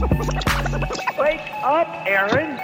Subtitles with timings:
[0.00, 2.56] Wake up, Aaron.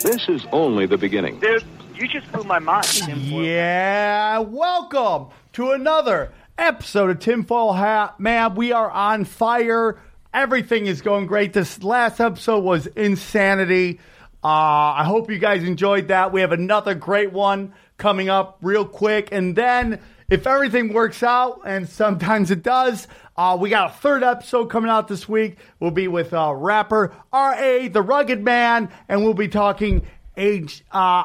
[0.00, 1.38] This is only the beginning.
[1.38, 1.62] Dude,
[1.94, 2.86] you just blew my mind.
[3.06, 8.18] Yeah, welcome to another episode of Tinfoil Hat.
[8.18, 10.00] Man, we are on fire.
[10.32, 11.52] Everything is going great.
[11.52, 14.00] This last episode was insanity.
[14.42, 16.32] Uh, I hope you guys enjoyed that.
[16.32, 19.28] We have another great one coming up real quick.
[19.30, 24.22] And then, if everything works out, and sometimes it does, uh, we got a third
[24.22, 25.56] episode coming out this week.
[25.80, 30.84] We'll be with uh, rapper R.A., the Rugged Man, and we'll be talking age.
[30.90, 31.24] Uh,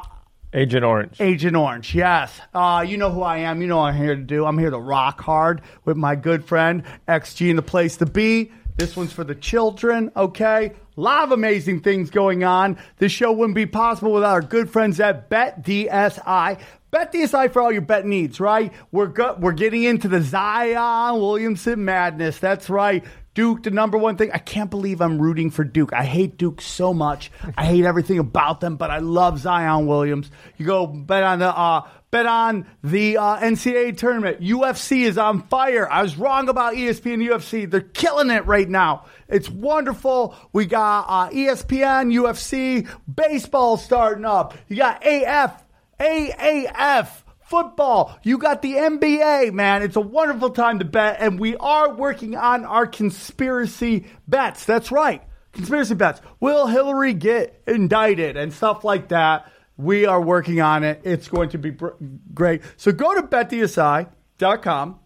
[0.51, 1.21] Agent Orange.
[1.21, 2.39] Agent Orange, yes.
[2.53, 3.61] Uh, you know who I am.
[3.61, 4.45] You know what I'm here to do.
[4.45, 8.51] I'm here to rock hard with my good friend XG in the place to be.
[8.79, 10.71] This one's for the children, okay?
[10.97, 12.77] A lot of amazing things going on.
[12.97, 16.61] This show wouldn't be possible without our good friends at BetDSI.
[16.93, 18.71] BetDSI for all your bet needs, right?
[18.93, 22.39] We're go- we're getting into the Zion Williamson madness.
[22.39, 23.03] That's right.
[23.33, 24.31] Duke, the number one thing.
[24.33, 25.93] I can't believe I'm rooting for Duke.
[25.93, 27.31] I hate Duke so much.
[27.55, 30.31] I hate everything about them, but I love Zion Williams.
[30.57, 34.41] You go bet on the uh, bet on the uh, NCAA tournament.
[34.41, 35.89] UFC is on fire.
[35.89, 37.69] I was wrong about ESPN UFC.
[37.69, 39.05] They're killing it right now.
[39.27, 40.35] It's wonderful.
[40.51, 44.55] We got uh, ESPN, UFC, baseball starting up.
[44.67, 45.63] You got AF,
[45.99, 47.07] AAF
[47.49, 48.17] football.
[48.23, 49.81] You got the NBA, man.
[49.81, 54.65] It's a wonderful time to bet, and we are working on our conspiracy bets.
[54.65, 55.23] That's right.
[55.53, 56.21] Conspiracy bets.
[56.39, 59.51] Will Hillary get indicted and stuff like that?
[59.77, 61.01] We are working on it.
[61.03, 61.89] It's going to be br-
[62.33, 62.61] great.
[62.77, 64.99] So go to betdsi.com,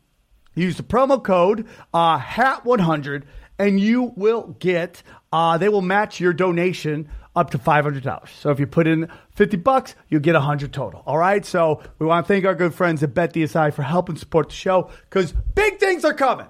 [0.56, 3.24] use the promo code uh, HAT100,
[3.64, 5.02] and you will get,
[5.32, 8.28] uh, they will match your donation up to $500.
[8.30, 11.02] So if you put in 50 bucks, you'll get 100 total.
[11.06, 11.46] All right?
[11.46, 14.90] So we want to thank our good friends at BetDSI for helping support the show
[15.10, 16.48] because big things are coming.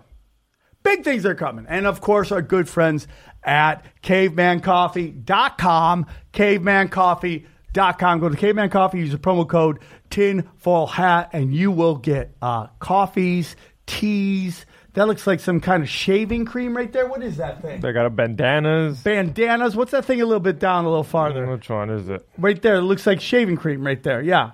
[0.82, 1.68] Big things are coming.
[1.70, 3.08] And of course, our good friends
[3.44, 6.06] at cavemancoffee.com.
[6.34, 8.20] Cavemancoffee.com.
[8.20, 12.68] Go to Caveman Coffee, use the promo code TINFOIL HAT, and you will get uh,
[12.80, 14.66] coffees, teas.
[14.94, 17.08] That looks like some kind of shaving cream right there.
[17.08, 17.82] What is that thing?
[17.82, 19.00] They got a bandanas.
[19.02, 19.76] Bandanas.
[19.76, 21.48] What's that thing a little bit down, a little farther?
[21.48, 22.28] Which one is it?
[22.38, 22.76] Right there.
[22.76, 24.22] It looks like shaving cream right there.
[24.22, 24.52] Yeah.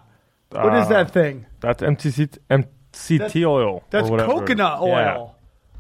[0.52, 1.46] What is Uh, that thing?
[1.60, 3.84] That's MCC, MCT oil.
[3.90, 4.88] That's coconut oil.
[4.88, 5.28] Yeah.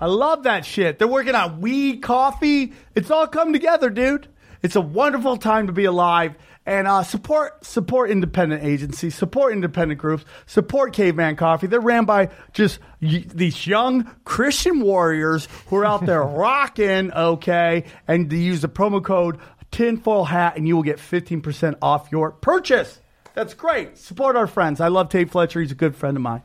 [0.02, 1.00] I love that shit.
[1.00, 2.74] They're working on weed, coffee.
[2.96, 4.28] It's all come together, dude.
[4.62, 6.36] It's a wonderful time to be alive.
[6.66, 11.66] And uh, support support independent agencies, support independent groups, support Caveman Coffee.
[11.68, 17.86] They're ran by just y- these young Christian warriors who are out there rocking, okay?
[18.08, 19.40] And to use the promo code
[19.72, 23.00] tinfoil hat, and you will get 15% off your purchase.
[23.36, 23.98] That's great.
[23.98, 24.82] Support our friends.
[24.82, 25.62] I love Tate Fletcher.
[25.62, 26.42] He's a good friend of mine.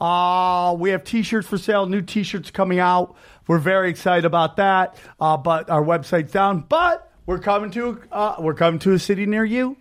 [0.00, 1.86] Uh, we have t-shirts for sale.
[1.86, 3.16] New t-shirts coming out.
[3.46, 4.96] We're very excited about that.
[5.18, 6.64] Uh, but our website's down.
[6.68, 9.76] But we're coming to uh, we're coming to a city near you.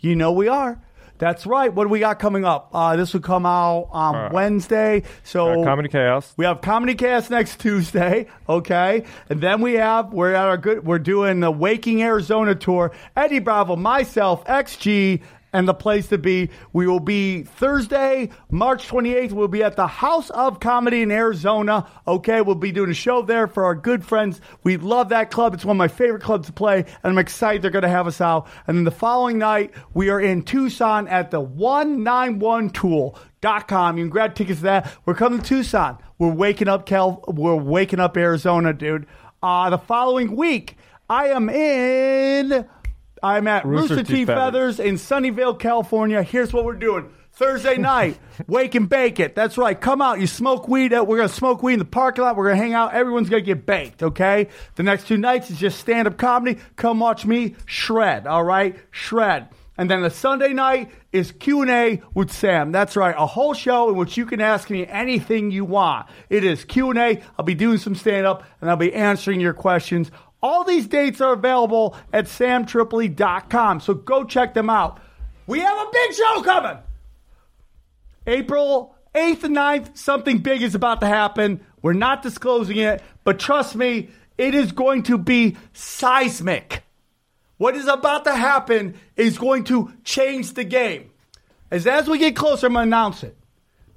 [0.00, 0.80] You know we are.
[1.18, 1.70] That's right.
[1.70, 2.70] What do we got coming up?
[2.72, 5.02] Uh, this will come out on Wednesday.
[5.22, 6.32] So Uh, Comedy Chaos.
[6.38, 9.04] we have Comedy Cast next Tuesday, okay?
[9.28, 12.92] And then we have we're at our good we're doing the Waking Arizona tour.
[13.14, 15.20] Eddie Bravo, myself, XG,
[15.52, 16.50] and the place to be.
[16.72, 19.32] We will be Thursday, March 28th.
[19.32, 21.88] We'll be at the House of Comedy in Arizona.
[22.06, 24.40] Okay, we'll be doing a show there for our good friends.
[24.62, 25.54] We love that club.
[25.54, 28.06] It's one of my favorite clubs to play, and I'm excited they're going to have
[28.06, 28.48] us out.
[28.66, 33.18] And then the following night, we are in Tucson at the 191 Toole.
[33.42, 33.96] Dot com.
[33.96, 34.92] You can grab tickets to that.
[35.06, 35.96] We're coming to Tucson.
[36.18, 37.24] We're waking up Cal.
[37.26, 39.06] We're waking up Arizona, dude.
[39.42, 40.76] Uh, the following week,
[41.08, 42.68] I am in.
[43.22, 44.14] I'm at Rooster, Rooster T.
[44.18, 44.80] Teeth Feathers.
[44.80, 46.22] in Sunnyvale, California.
[46.22, 47.10] Here's what we're doing.
[47.32, 49.34] Thursday night, wake and bake it.
[49.34, 49.78] That's right.
[49.80, 50.20] Come out.
[50.20, 50.92] You smoke weed.
[50.92, 52.36] We're going to smoke weed in the parking lot.
[52.36, 52.94] We're going to hang out.
[52.94, 54.48] Everyone's going to get baked, okay?
[54.74, 56.60] The next two nights is just stand up comedy.
[56.76, 58.76] Come watch me shred, all right?
[58.90, 59.48] Shred.
[59.78, 62.70] And then the Sunday night is Q&A with Sam.
[62.70, 66.06] That's right, a whole show in which you can ask me anything you want.
[66.28, 67.22] It is Q&A.
[67.38, 70.10] I'll be doing some stand-up, and I'll be answering your questions.
[70.42, 75.00] All these dates are available at samtripoli.com, so go check them out.
[75.46, 76.78] We have a big show coming.
[78.26, 81.60] April 8th and 9th, something big is about to happen.
[81.82, 86.82] We're not disclosing it, but trust me, It is going to be seismic.
[87.58, 91.10] What is about to happen is going to change the game.
[91.70, 93.36] As as we get closer, I'm going to announce it.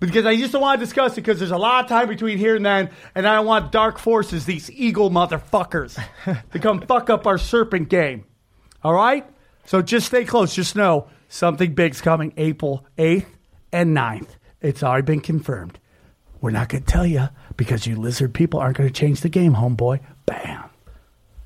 [0.06, 2.38] Because I just don't want to discuss it because there's a lot of time between
[2.38, 5.98] here and then, and I don't want dark forces, these eagle motherfuckers,
[6.52, 8.26] to come fuck up our serpent game.
[8.84, 9.26] All right?
[9.66, 10.54] So just stay close.
[10.54, 13.28] Just know something big's coming April 8th
[13.72, 14.28] and 9th.
[14.62, 15.80] It's already been confirmed.
[16.42, 19.30] We're not going to tell you because you lizard people aren't going to change the
[19.30, 20.02] game, homeboy.
[20.26, 20.66] Bam.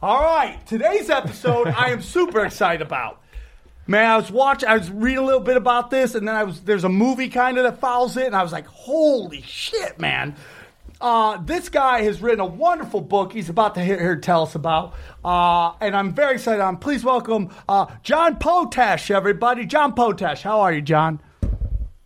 [0.02, 3.22] All right, today's episode I am super excited about.
[3.90, 6.44] Man, I was watching, I was reading a little bit about this, and then I
[6.44, 9.98] was there's a movie kind of that follows it, and I was like, holy shit,
[9.98, 10.36] man.
[11.00, 13.32] Uh, this guy has written a wonderful book.
[13.32, 14.94] He's about to here to tell us about,
[15.24, 16.62] uh, and I'm very excited.
[16.62, 19.66] I'm please welcome uh, John Potash, everybody.
[19.66, 21.22] John Potash, how are you, John?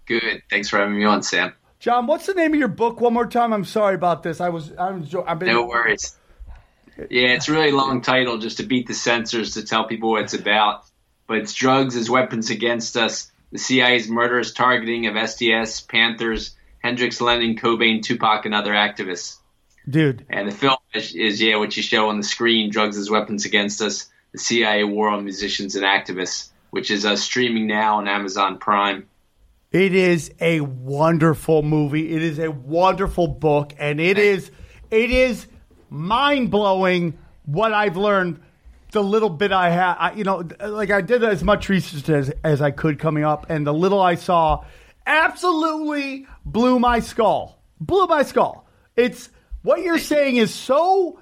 [0.06, 0.44] Good.
[0.52, 1.54] Thanks for having me on, Sam.
[1.80, 3.02] John, what's the name of your book?
[3.02, 3.54] One more time.
[3.54, 4.40] I'm sorry about this.
[4.40, 5.08] I was I'm.
[5.26, 6.16] I've been No worries.
[7.10, 10.24] Yeah, it's a really long title just to beat the censors to tell people what
[10.24, 10.84] it's about.
[11.32, 17.22] But it's drugs as weapons against us, the CIA's murderous targeting of SDS, Panthers, Hendrix,
[17.22, 19.38] Lennon, Cobain, Tupac, and other activists.
[19.88, 20.26] dude.
[20.30, 23.46] And the film is, is yeah, what you show on the screen, drugs as weapons
[23.46, 28.10] against us, the CIA war on musicians and activists, which is uh, streaming now on
[28.10, 29.08] Amazon Prime.
[29.72, 32.14] It is a wonderful movie.
[32.14, 34.52] It is a wonderful book, and it is
[34.90, 35.48] it is
[35.90, 38.42] mind blowing what I've learned.
[38.92, 42.32] The little bit I had, I, you know, like I did as much research as,
[42.44, 44.66] as I could coming up, and the little I saw
[45.06, 47.62] absolutely blew my skull.
[47.80, 48.68] Blew my skull.
[48.96, 49.30] It's
[49.64, 51.20] what you're saying is so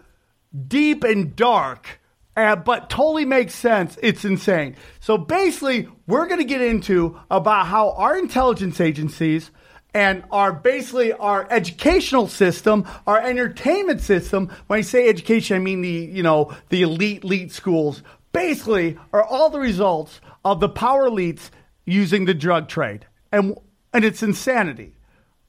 [0.68, 2.00] deep and dark,
[2.36, 3.98] uh, but totally makes sense.
[4.02, 4.76] It's insane.
[5.00, 9.52] So basically, we're going to get into about how our intelligence agencies
[9.94, 14.52] and our basically our educational system, our entertainment system.
[14.68, 18.04] When I say education, I mean the you know the elite elite schools.
[18.32, 21.50] Basically, are all the results of the power elites
[21.86, 23.58] using the drug trade, and
[23.94, 24.94] and it's insanity.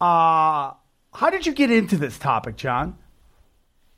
[0.00, 0.72] Uh,
[1.12, 2.96] how did you get into this topic, John?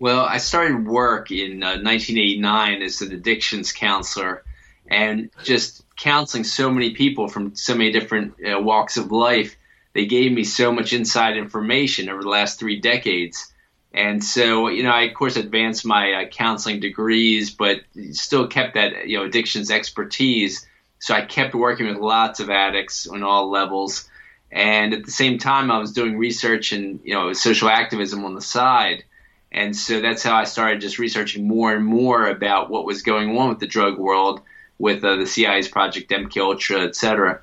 [0.00, 4.42] Well, I started work in uh, 1989 as an addictions counselor
[4.90, 9.56] and just counseling so many people from so many different uh, walks of life.
[9.94, 13.52] They gave me so much inside information over the last three decades.
[13.94, 18.74] And so, you know, I of course advanced my uh, counseling degrees, but still kept
[18.74, 20.66] that, you know, addictions expertise.
[20.98, 24.08] So I kept working with lots of addicts on all levels.
[24.50, 28.34] And at the same time, I was doing research and, you know, social activism on
[28.34, 29.04] the side.
[29.50, 33.36] And so that's how I started just researching more and more about what was going
[33.36, 34.40] on with the drug world,
[34.78, 37.42] with uh, the CIA's Project MK Ultra, et cetera.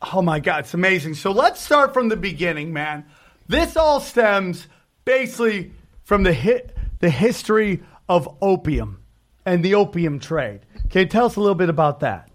[0.00, 1.14] Oh my God, it's amazing.
[1.14, 3.04] So let's start from the beginning, man.
[3.48, 4.66] This all stems
[5.04, 5.72] basically
[6.04, 6.64] from the
[7.00, 9.02] the history of opium
[9.44, 10.60] and the opium trade.
[10.90, 12.30] Can you tell us a little bit about that?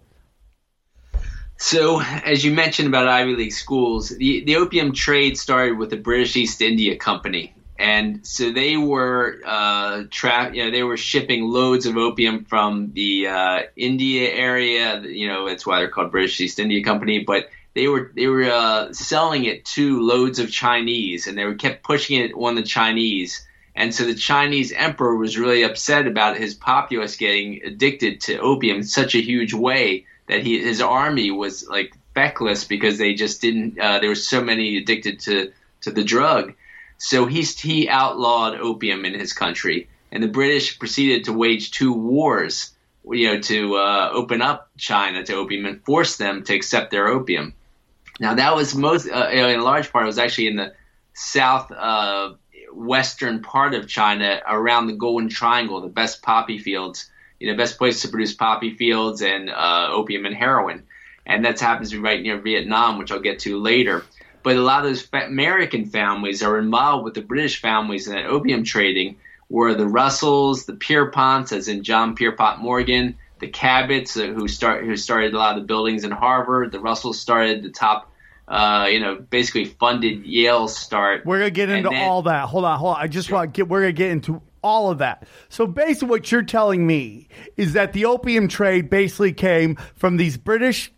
[1.58, 5.98] So, as you mentioned about Ivy League schools, the, the opium trade started with the
[5.98, 7.56] British East India Company.
[7.78, 12.92] And so they were uh, tra- you know, they were shipping loads of opium from
[12.94, 15.02] the uh, India area.
[15.02, 17.20] You know, that's why they're called British East India Company.
[17.20, 21.56] But they were they were uh, selling it to loads of Chinese, and they were
[21.56, 23.46] kept pushing it on the Chinese.
[23.76, 28.78] And so the Chinese emperor was really upset about his populace getting addicted to opium
[28.78, 33.42] in such a huge way that he his army was like feckless because they just
[33.42, 33.78] didn't.
[33.78, 35.52] Uh, there were so many addicted to
[35.82, 36.54] to the drug.
[36.98, 41.94] So he he outlawed opium in his country, and the British proceeded to wage two
[41.94, 42.72] wars,
[43.10, 47.08] you know, to uh, open up China to opium and force them to accept their
[47.08, 47.54] opium.
[48.20, 50.74] Now that was most, uh, in large part, it was actually in the
[51.14, 52.34] south uh,
[52.74, 57.10] western part of China, around the Golden Triangle, the best poppy fields,
[57.40, 60.84] you know, best place to produce poppy fields and uh, opium and heroin,
[61.26, 64.06] and that happens to be right near Vietnam, which I'll get to later
[64.46, 68.14] but a lot of those fa- American families are involved with the British families in
[68.14, 69.18] that opium trading,
[69.50, 74.86] were the Russells, the Pierponts, as in John Pierpont Morgan, the Cabots, uh, who start
[74.86, 76.72] who started a lot of the buildings in Harvard.
[76.72, 78.12] The Russells started the top,
[78.48, 81.26] uh, you know, basically funded Yale's start.
[81.26, 82.48] We're gonna get into then- all that.
[82.48, 83.02] Hold on, hold on.
[83.02, 83.68] I just want to get.
[83.68, 85.28] We're gonna get into all of that.
[85.50, 90.38] So basically, what you're telling me is that the opium trade basically came from these
[90.38, 90.92] British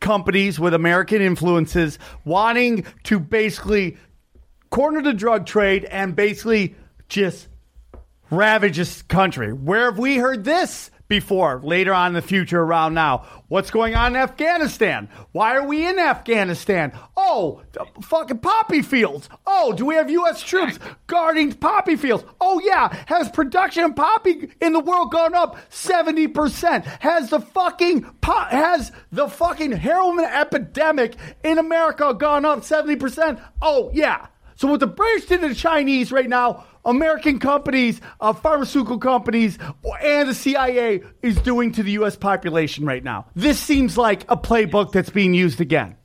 [0.00, 3.96] companies with American influences wanting to basically
[4.70, 6.74] corner the drug trade and basically
[7.08, 7.48] just
[8.30, 9.52] ravage this country.
[9.52, 13.26] Where have we heard this before, later on in the future, around now.
[13.48, 15.08] What's going on in Afghanistan?
[15.32, 16.92] Why are we in Afghanistan?
[17.16, 17.62] Oh,
[18.02, 19.28] fucking poppy fields.
[19.46, 20.42] Oh, do we have U.S.
[20.42, 22.24] troops guarding poppy fields?
[22.40, 22.94] Oh, yeah.
[23.06, 26.84] Has production of poppy in the world gone up 70%?
[27.00, 33.42] Has the fucking, po- has the fucking heroin epidemic in America gone up 70%?
[33.60, 34.26] Oh, yeah.
[34.56, 39.58] So what the British did to the Chinese right now, American companies, uh, pharmaceutical companies,
[40.02, 42.16] and the CIA is doing to the U.S.
[42.16, 43.26] population right now.
[43.34, 45.96] This seems like a playbook that's being used again.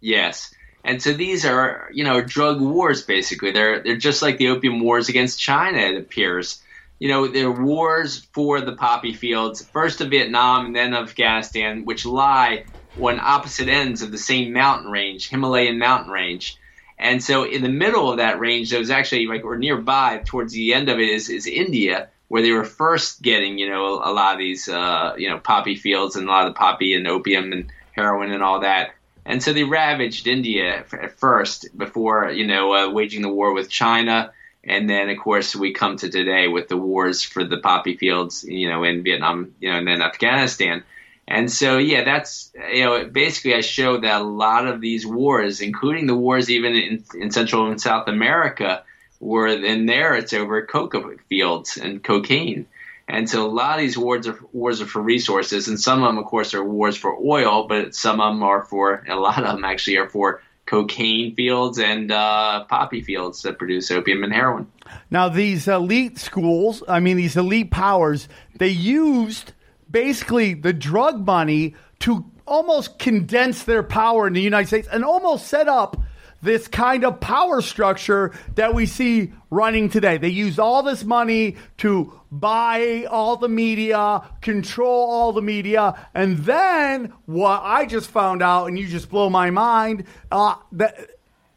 [0.00, 0.52] Yes.
[0.84, 3.52] And so these are, you know, drug wars basically.
[3.52, 6.60] They're they're just like the opium wars against China, it appears.
[6.98, 12.06] You know, they're wars for the poppy fields, first of Vietnam and then Afghanistan, which
[12.06, 12.64] lie
[13.00, 16.58] on opposite ends of the same mountain range, Himalayan mountain range.
[17.02, 20.52] And so in the middle of that range, there was actually like or nearby towards
[20.52, 24.10] the end of it is, is India, where they were first getting, you know, a,
[24.10, 26.94] a lot of these uh, you know, poppy fields and a lot of the poppy
[26.94, 28.94] and opium and heroin and all that.
[29.26, 33.68] And so they ravaged India at first before, you know, uh, waging the war with
[33.68, 34.32] China.
[34.62, 38.44] And then, of course, we come to today with the wars for the poppy fields,
[38.44, 40.84] you know, in Vietnam, you know, and then Afghanistan.
[41.32, 45.62] And so, yeah, that's, you know, basically I show that a lot of these wars,
[45.62, 48.84] including the wars even in, in Central and South America,
[49.18, 52.66] were in there, it's over coca fields and cocaine.
[53.08, 56.08] And so a lot of these wars are wars are for resources, and some of
[56.10, 59.42] them, of course, are wars for oil, but some of them are for a lot
[59.42, 64.34] of them actually are for cocaine fields and uh, poppy fields that produce opium and
[64.34, 64.70] heroin.
[65.10, 69.52] Now, these elite schools, I mean, these elite powers, they used
[69.92, 75.46] basically the drug money to almost condense their power in the United States and almost
[75.46, 75.96] set up
[76.42, 80.18] this kind of power structure that we see running today.
[80.18, 86.38] They used all this money to buy all the media, control all the media, and
[86.38, 91.10] then what I just found out, and you just blow my mind, uh, that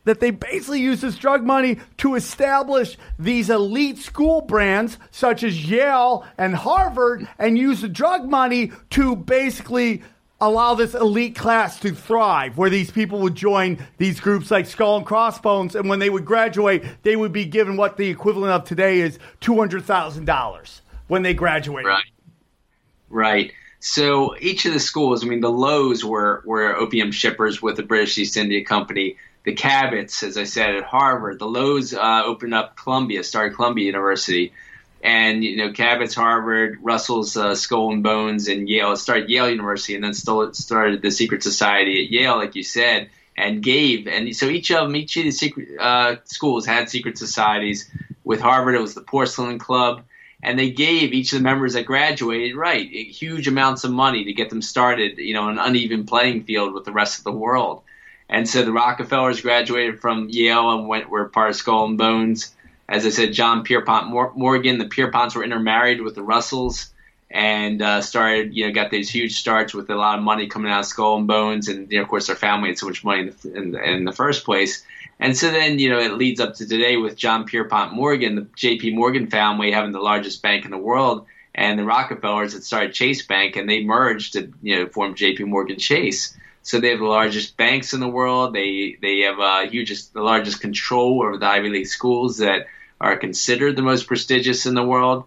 [0.05, 5.69] that they basically use this drug money to establish these elite school brands such as
[5.69, 10.01] Yale and Harvard and use the drug money to basically
[10.41, 14.97] allow this elite class to thrive where these people would join these groups like Skull
[14.97, 18.65] and Crossbones and when they would graduate they would be given what the equivalent of
[18.65, 21.85] today is $200,000 when they graduate.
[21.85, 22.03] Right.
[23.09, 23.51] Right.
[23.79, 27.83] So each of the schools, I mean, the Lows were, were opium shippers with the
[27.83, 29.15] British East India Company.
[29.45, 31.39] The Cabots, as I said, at Harvard.
[31.39, 34.53] The Lows uh, opened up Columbia, started Columbia University.
[35.03, 39.93] And, you know, Cabot's Harvard, Russell's uh, Skull and Bones, and Yale started Yale University
[39.93, 44.07] and then still started the Secret Society at Yale, like you said, and gave.
[44.07, 47.89] And so each of them, each of the secret uh, schools had secret societies.
[48.23, 50.03] With Harvard, it was the Porcellian Club
[50.45, 54.33] and they gave each of the members that graduated right huge amounts of money to
[54.33, 57.81] get them started you know an uneven playing field with the rest of the world
[58.29, 62.53] and so the rockefellers graduated from yale and went were part of skull and bones
[62.89, 66.91] as i said john pierpont morgan the pierponts were intermarried with the russells
[67.31, 70.71] and uh, started you know got these huge starts with a lot of money coming
[70.71, 73.03] out of skull and bones and you know, of course their family had so much
[73.03, 74.83] money in the, in in the first place
[75.19, 78.41] and so then, you know, it leads up to today with John Pierpont Morgan, the
[78.41, 82.93] JP Morgan family having the largest bank in the world, and the Rockefellers that started
[82.93, 86.37] Chase Bank, and they merged to, you know, form JP Morgan Chase.
[86.65, 88.53] So they have the largest banks in the world.
[88.53, 92.67] They they have uh, hugest, the largest control over the Ivy League schools that
[92.99, 95.23] are considered the most prestigious in the world,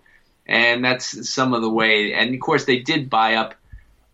[0.47, 2.12] and that's some of the way.
[2.12, 3.54] And of course, they did buy up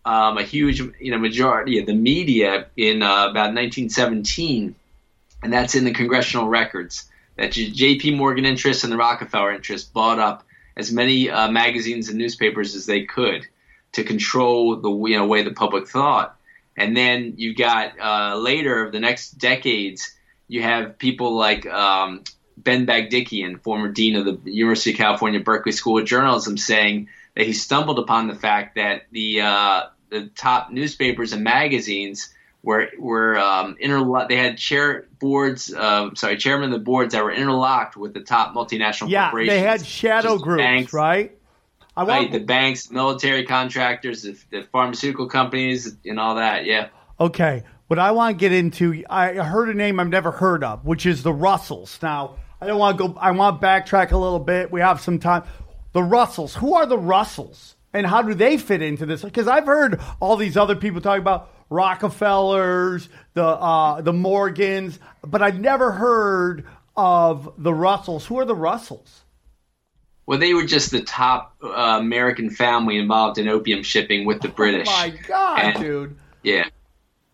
[0.05, 4.75] um, a huge, you know, majority of the media in uh, about 1917
[5.45, 7.07] and that's in the congressional records.
[7.37, 8.15] That J.P.
[8.15, 10.43] Morgan interests and the Rockefeller interests bought up
[10.75, 13.45] as many uh, magazines and newspapers as they could
[13.91, 16.35] to control the you know way the public thought.
[16.77, 20.13] And then you got uh, later, the next decades,
[20.47, 22.23] you have people like um,
[22.57, 27.45] Ben Bagdikian, former dean of the University of California Berkeley School of Journalism, saying that
[27.45, 33.37] he stumbled upon the fact that the uh, the top newspapers and magazines were were
[33.37, 34.29] um, interlocked.
[34.29, 38.21] They had chair boards, uh, sorry, chairman of the boards that were interlocked with the
[38.21, 39.55] top multinational yeah, corporations.
[39.55, 41.37] they had shadow groups, banks, right?
[41.97, 46.65] I right, the banks, military contractors, the, the pharmaceutical companies, and all that.
[46.65, 46.89] Yeah.
[47.19, 50.85] Okay, what I want to get into, I heard a name I've never heard of,
[50.85, 51.97] which is the Russells.
[52.01, 53.19] Now, I don't want to go.
[53.19, 54.71] I want to backtrack a little bit.
[54.71, 55.43] We have some time.
[55.93, 56.55] The Russells.
[56.55, 59.21] Who are the Russells, and how do they fit into this?
[59.21, 65.41] Because I've heard all these other people talk about Rockefellers, the uh, the Morgans, but
[65.41, 66.65] I've never heard
[66.97, 68.25] of the Russells.
[68.25, 69.21] Who are the Russells?
[70.27, 74.47] Well, they were just the top uh, American family involved in opium shipping with the
[74.47, 74.87] British.
[74.89, 76.17] Oh my God, And- dude.
[76.43, 76.65] Yeah,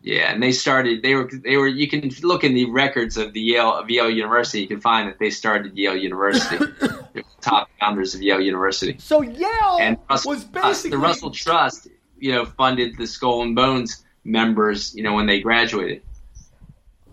[0.03, 1.03] yeah, and they started.
[1.03, 1.29] They were.
[1.31, 1.67] They were.
[1.67, 4.61] You can look in the records of the Yale of Yale University.
[4.61, 6.65] You can find that they started Yale University.
[7.13, 8.95] They're top founders of Yale University.
[8.99, 13.55] So Yale And Russell was basically the Russell Trust, you know, funded the Skull and
[13.55, 14.95] Bones members.
[14.95, 16.01] You know, when they graduated.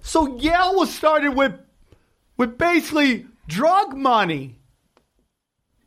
[0.00, 1.52] So Yale was started with
[2.36, 4.60] with basically drug money.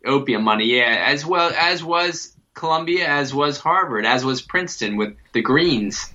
[0.06, 5.16] Opium money, yeah, as well as was Columbia, as was Harvard, as was Princeton with
[5.34, 6.12] the Greens.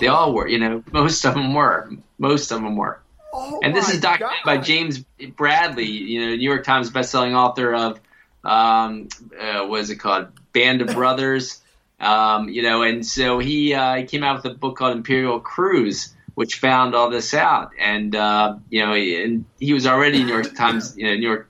[0.00, 3.00] They all were, you know, most of them were, most of them were.
[3.32, 5.04] Oh and this is documented by James
[5.36, 8.00] Bradley, you know, New York Times bestselling author of
[8.42, 11.62] um, uh, what is it called, Band of Brothers,
[12.00, 16.14] um, you know, and so he uh, came out with a book called Imperial Cruise,
[16.34, 20.54] which found all this out, and uh, you know, and he was already New York
[20.56, 21.49] Times, you know, New York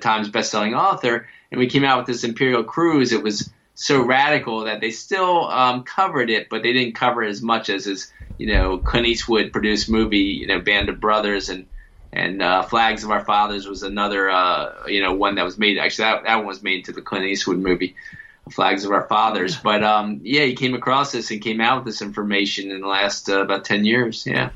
[0.00, 3.12] Times best-selling author, and we came out with this Imperial Cruise.
[3.12, 7.30] It was so radical that they still um, covered it, but they didn't cover it
[7.30, 11.48] as much as his, you know, Clint Eastwood produced movie, you know, Band of Brothers
[11.48, 11.66] and
[12.12, 15.78] and uh, Flags of Our Fathers was another, uh, you know, one that was made.
[15.78, 17.96] Actually, that that one was made into the Clint Eastwood movie,
[18.50, 19.56] Flags of Our Fathers.
[19.56, 22.88] But um, yeah, he came across this and came out with this information in the
[22.88, 24.26] last uh, about ten years.
[24.26, 24.50] Yeah.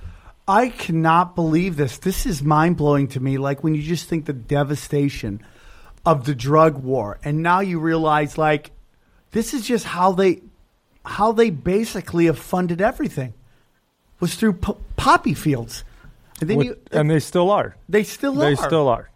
[0.47, 1.99] I cannot believe this.
[1.99, 3.39] This is mind blowing to me.
[3.39, 5.41] Like when you just think the devastation
[6.05, 8.73] of the drug war, and now you realize like
[9.31, 10.43] this is just how they
[11.05, 13.35] how they basically have funded everything
[14.21, 14.55] was through
[14.97, 15.85] poppy fields,
[16.41, 17.77] and then With- you and they still are.
[17.89, 18.57] they still They are.
[18.57, 19.09] still are.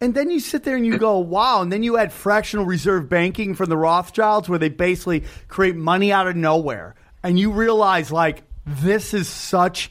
[0.00, 1.60] And then you sit there and you go, wow.
[1.60, 6.12] And then you add fractional reserve banking from the Rothschilds, where they basically create money
[6.12, 6.94] out of nowhere.
[7.24, 9.90] And you realize, like, this is such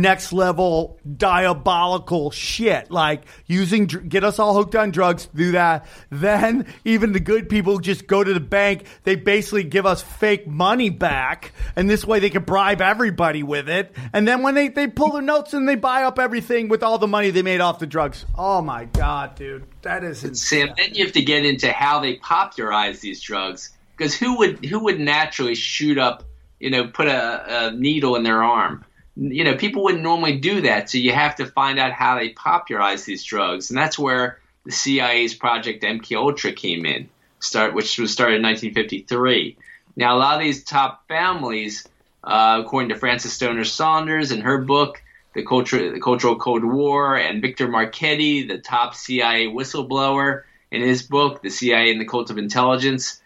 [0.00, 2.90] next level diabolical shit.
[2.90, 5.86] Like, using, dr- get us all hooked on drugs, do that.
[6.10, 8.86] Then, even the good people just go to the bank.
[9.02, 11.52] They basically give us fake money back.
[11.76, 13.94] And this way they can bribe everybody with it.
[14.12, 16.98] And then when they, they pull their notes and they buy up everything with all
[16.98, 18.24] the money they made off the drugs.
[18.36, 19.64] Oh my God, dude.
[19.82, 20.68] That is insane.
[20.68, 24.64] Sam, then you have to get into how they popularize these drugs because who would
[24.64, 26.24] who would naturally shoot up,
[26.58, 28.84] you know, put a, a needle in their arm?
[29.16, 32.30] You know, people wouldn't normally do that, so you have to find out how they
[32.30, 37.98] popularize these drugs, and that's where the CIA's Project MK Ultra came in, start which
[37.98, 39.56] was started in 1953.
[39.96, 41.86] Now, a lot of these top families,
[42.24, 45.00] uh, according to Frances Stoner Saunders in her book,
[45.34, 51.02] the, Culture, the Cultural Cold War, and Victor Marchetti, the top CIA whistleblower, in his
[51.02, 53.20] book, The CIA and the Cult of Intelligence,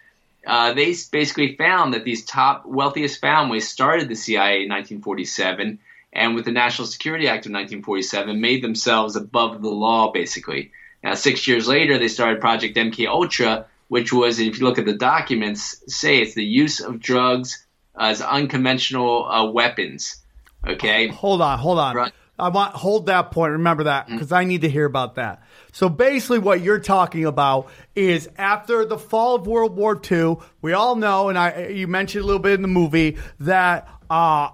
[0.47, 5.79] uh, they basically found that these top wealthiest families started the CIA in 1947,
[6.13, 10.73] and with the National Security Act of 1947, made themselves above the law, basically.
[11.03, 14.87] Now, six years later, they started Project MK Ultra, which was, if you look at
[14.87, 17.65] the documents, say it's the use of drugs
[17.99, 20.23] as unconventional uh, weapons.
[20.67, 21.95] Okay, Hold on, hold on.
[21.95, 22.13] Right.
[22.39, 23.53] I want hold that point.
[23.53, 25.43] Remember that because I need to hear about that.
[25.73, 30.73] So basically, what you're talking about is after the fall of World War II, we
[30.73, 34.51] all know, and I you mentioned a little bit in the movie that uh,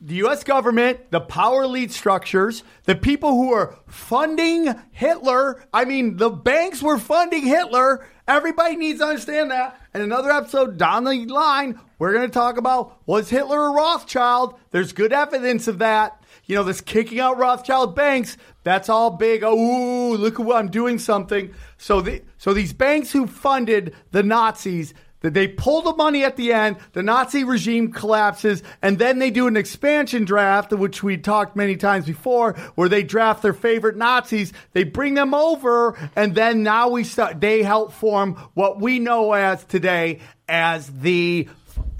[0.00, 0.44] the U.S.
[0.44, 5.64] government, the power elite structures, the people who are funding Hitler.
[5.72, 8.06] I mean, the banks were funding Hitler.
[8.28, 9.80] Everybody needs to understand that.
[9.94, 14.58] And another episode down the line, we're going to talk about was Hitler a Rothschild?
[14.72, 16.22] There's good evidence of that.
[16.46, 19.42] You know, this kicking out Rothschild banks, that's all big.
[19.44, 21.54] Oh, look at what I'm doing something.
[21.78, 26.36] So the, so these banks who funded the Nazis, that they pull the money at
[26.36, 31.16] the end, the Nazi regime collapses, and then they do an expansion draft, which we
[31.16, 36.34] talked many times before, where they draft their favorite Nazis, they bring them over, and
[36.34, 41.48] then now we start, they help form what we know as today as the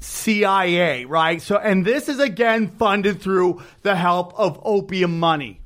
[0.00, 1.40] CIA, right?
[1.40, 5.60] So, and this is again funded through the help of opium money.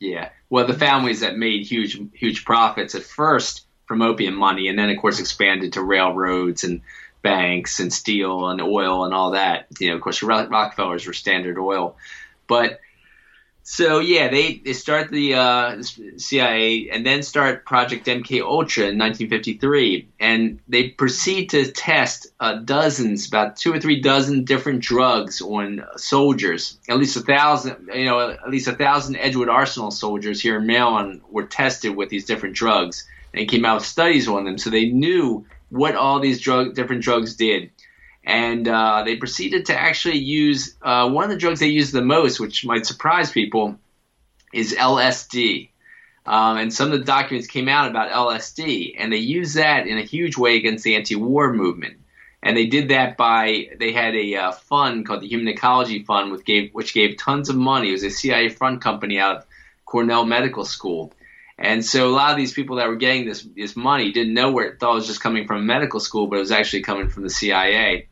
[0.00, 0.30] Yeah.
[0.50, 4.90] Well, the families that made huge, huge profits at first from opium money, and then
[4.90, 6.82] of course expanded to railroads and
[7.22, 9.66] banks and steel and oil and all that.
[9.80, 11.96] You know, of course, Ro- Rockefellers were Standard Oil,
[12.46, 12.80] but
[13.70, 15.82] so yeah, they they start the uh,
[16.16, 22.54] CIA and then start Project MK Ultra in 1953, and they proceed to test uh,
[22.54, 26.78] dozens, about two or three dozen different drugs on soldiers.
[26.88, 30.66] At least a thousand, you know, at least a thousand Edgewood Arsenal soldiers here in
[30.66, 34.70] Maryland were tested with these different drugs and came out with studies on them, so
[34.70, 37.70] they knew what all these drug different drugs did
[38.28, 42.02] and uh, they proceeded to actually use uh, one of the drugs they used the
[42.02, 43.78] most, which might surprise people,
[44.52, 45.70] is LSD.
[46.26, 49.96] Um, and some of the documents came out about LSD, and they used that in
[49.96, 51.96] a huge way against the anti-war movement.
[52.42, 56.30] And they did that by they had a uh, fund called the Human Ecology Fund,
[56.30, 57.88] which gave which gave tons of money.
[57.88, 59.46] It was a CIA front company out of
[59.86, 61.14] Cornell Medical School.
[61.58, 64.52] And so a lot of these people that were getting this this money didn't know
[64.52, 67.08] where it thought it was just coming from medical school, but it was actually coming
[67.08, 68.07] from the CIA.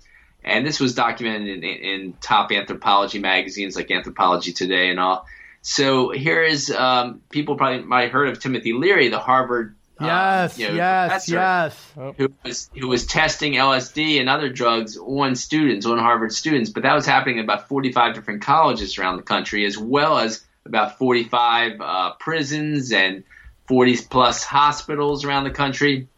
[0.47, 5.27] And this was documented in, in top anthropology magazines like Anthropology Today and all.
[5.61, 10.07] So here is um, people probably might have heard of Timothy Leary, the Harvard um,
[10.07, 11.93] Yes, you know, yes, professor yes.
[12.19, 16.71] who was who was testing LSD and other drugs on students, on Harvard students.
[16.71, 20.45] But that was happening in about 45 different colleges around the country, as well as
[20.67, 23.25] about 45 uh, prisons and
[23.69, 26.09] 40 plus hospitals around the country.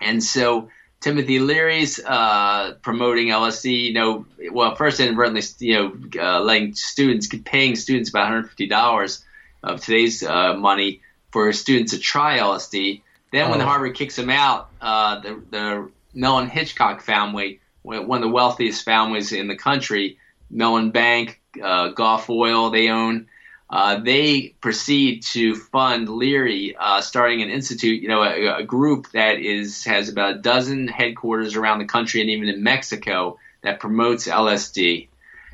[0.00, 0.70] And so
[1.04, 7.28] Timothy Leary's uh, promoting LSD, you know, well, first inadvertently, you know, uh, letting students,
[7.44, 9.24] paying students about $150
[9.62, 13.02] of today's uh, money for students to try LSD.
[13.32, 13.66] Then when Oh.
[13.66, 19.30] Harvard kicks him out, uh, the, the Mellon Hitchcock family, one of the wealthiest families
[19.32, 20.16] in the country,
[20.48, 23.26] Mellon Bank, uh, Gulf Oil, they own.
[23.70, 29.10] Uh, they proceed to fund Leary, uh, starting an institute, you know, a, a group
[29.12, 33.80] that is has about a dozen headquarters around the country and even in Mexico that
[33.80, 35.08] promotes LSD,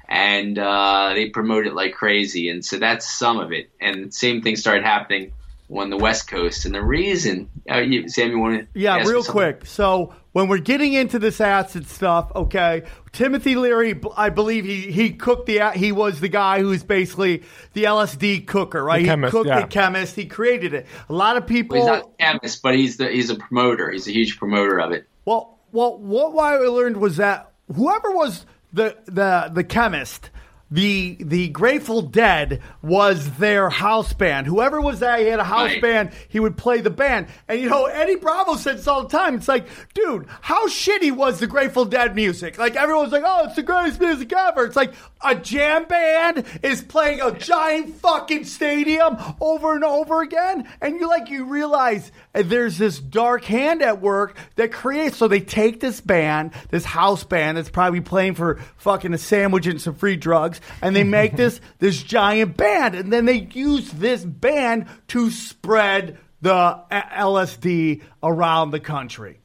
[0.09, 2.49] and uh, they promote it like crazy.
[2.51, 3.71] And so that's some of it.
[3.81, 5.33] And same thing started happening
[5.73, 6.67] on the West Coast.
[6.67, 8.79] And the reason, uh, you, Sam, you want to?
[8.79, 9.65] Yeah, real quick.
[9.67, 15.11] So when we're getting into this acid stuff, okay, Timothy Leary, I believe he he
[15.13, 19.03] cooked the a- he was the guy who's basically the LSD cooker, right?
[19.03, 19.61] The chemist, he cooked yeah.
[19.61, 20.17] the chemist.
[20.17, 20.87] He created it.
[21.09, 21.79] A lot of people.
[21.79, 23.91] Well, he's not a chemist, but he's the he's a promoter.
[23.91, 25.07] He's a huge promoter of it.
[25.25, 30.31] Well, well, what I learned was that whoever was the the the chemist,
[30.71, 34.47] the the Grateful Dead was their house band.
[34.47, 35.83] Whoever was that, he had a house Right.
[35.83, 36.11] band.
[36.29, 39.35] He would play the band, and you know Eddie Bravo said this all the time.
[39.35, 42.57] It's like, dude, how shitty was the Grateful Dead music?
[42.59, 44.65] Like everyone's like, oh, it's the greatest music ever.
[44.65, 44.93] It's like
[45.25, 51.09] a jam band is playing a giant fucking stadium over and over again, and you
[51.09, 55.17] like you realize there's this dark hand at work that creates.
[55.17, 59.67] So they take this band, this house band that's probably playing for fucking a sandwich
[59.67, 63.91] and some free drugs, and they make this this giant band, and then they use
[63.91, 69.41] this band to spread the uh, LSD around the country.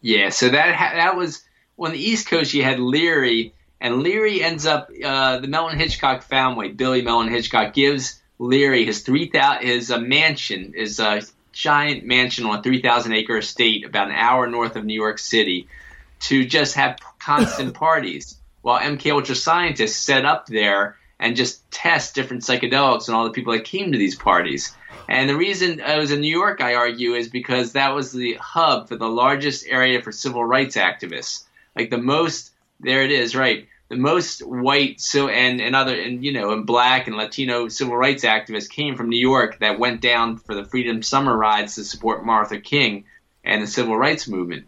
[0.00, 1.42] Yeah, so that ha- that was
[1.78, 2.54] on the East Coast.
[2.54, 6.68] You had Leary, and Leary ends up uh, the Mellon Hitchcock family.
[6.68, 11.22] Billy Mellon Hitchcock gives Leary his three thousand his uh, mansion, his uh,
[11.56, 15.18] giant mansion on a three thousand acre estate about an hour north of New York
[15.18, 15.68] City,
[16.20, 22.14] to just have constant parties while MK Ultra scientists set up there and just test
[22.14, 24.74] different psychedelics and all the people that came to these parties.
[25.08, 28.34] And the reason I was in New York, I argue, is because that was the
[28.34, 31.44] hub for the largest area for civil rights activists.
[31.74, 33.66] Like the most, there it is, right?
[33.88, 37.96] The most white so and and other and you know and black and Latino civil
[37.96, 41.84] rights activists came from New York that went down for the Freedom Summer rides to
[41.84, 43.04] support Martha King
[43.44, 44.66] and the civil rights movement.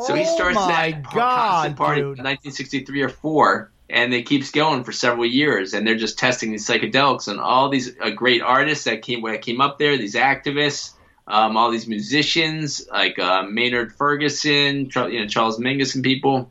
[0.00, 2.18] So he Oh starts my that God, constant party dude.
[2.18, 5.72] in 1963 or four, and it keeps going for several years.
[5.72, 9.42] And they're just testing these psychedelics and all these uh, great artists that came that
[9.42, 10.94] came up there, these activists,
[11.28, 16.50] um, all these musicians like uh, Maynard Ferguson, you know Charles Mingus, and people,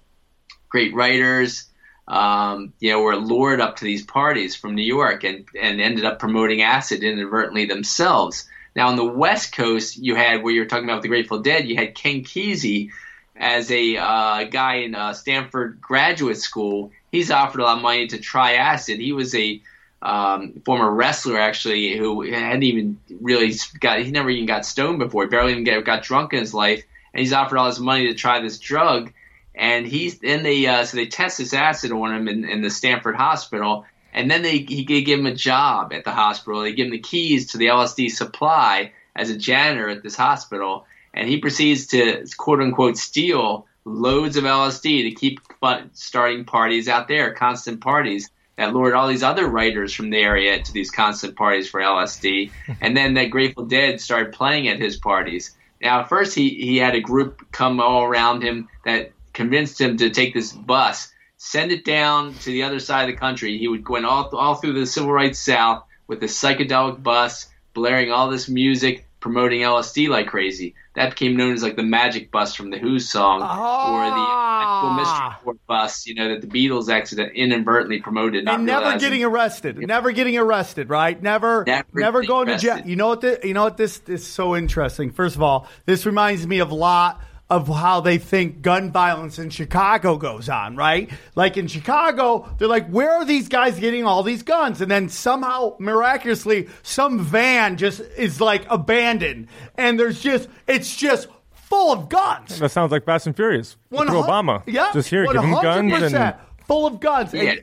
[0.70, 1.66] great writers.
[2.06, 6.04] Um, you know, were lured up to these parties from New York and, and ended
[6.04, 8.46] up promoting acid inadvertently themselves.
[8.76, 11.68] Now, on the West Coast, you had where you were talking about the Grateful Dead,
[11.68, 12.90] you had Ken Kesey
[13.36, 16.92] as a uh, guy in uh, Stanford graduate school.
[17.12, 19.00] He's offered a lot of money to try acid.
[19.00, 19.62] He was a
[20.02, 25.24] um, former wrestler, actually, who hadn't even really got, he never even got stoned before.
[25.24, 26.84] He barely even get, got drunk in his life.
[27.14, 29.14] And he's offered all his money to try this drug.
[29.56, 32.70] And he's then they uh, so they test this acid on him in, in the
[32.70, 36.62] Stanford hospital, and then they he they give him a job at the hospital.
[36.62, 40.86] They give him the keys to the LSD supply as a janitor at this hospital,
[41.14, 46.88] and he proceeds to quote unquote steal loads of LSD to keep fun, starting parties
[46.88, 50.92] out there, constant parties that lured all these other writers from the area to these
[50.92, 55.56] constant parties for LSD, and then that Grateful Dead started playing at his parties.
[55.82, 59.98] Now, at first, he, he had a group come all around him that convinced him
[59.98, 63.58] to take this bus, send it down to the other side of the country.
[63.58, 67.48] He would go in all, all through the civil rights South with a psychedelic bus,
[67.74, 70.76] blaring all this music, promoting LSD like crazy.
[70.96, 74.94] That became known as like the Magic Bus from the Who song, or the Ah.
[74.96, 76.06] Mystery Tour bus.
[76.06, 79.78] You know that the Beatles accident inadvertently promoted, not and never realizing- getting arrested.
[79.80, 81.20] Never getting arrested, right?
[81.20, 82.82] Never, Never never, going to jail.
[82.86, 83.22] You know what?
[83.22, 83.78] The, you know what?
[83.78, 85.10] This, this is so interesting.
[85.10, 87.20] First of all, this reminds me of lot
[87.54, 91.10] of how they think gun violence in Chicago goes on, right?
[91.36, 94.82] Like in Chicago, they're like, where are these guys getting all these guns?
[94.82, 101.28] And then somehow, miraculously, some van just is like abandoned, and there's just, it's just
[101.54, 102.60] full of guns.
[102.60, 103.78] That sounds like Fast and Furious.
[103.90, 104.64] One Through Obama.
[104.68, 104.92] Yeah.
[104.94, 106.36] Just here, give him guns and
[106.68, 107.34] full of guns.
[107.34, 107.56] And- Yeah.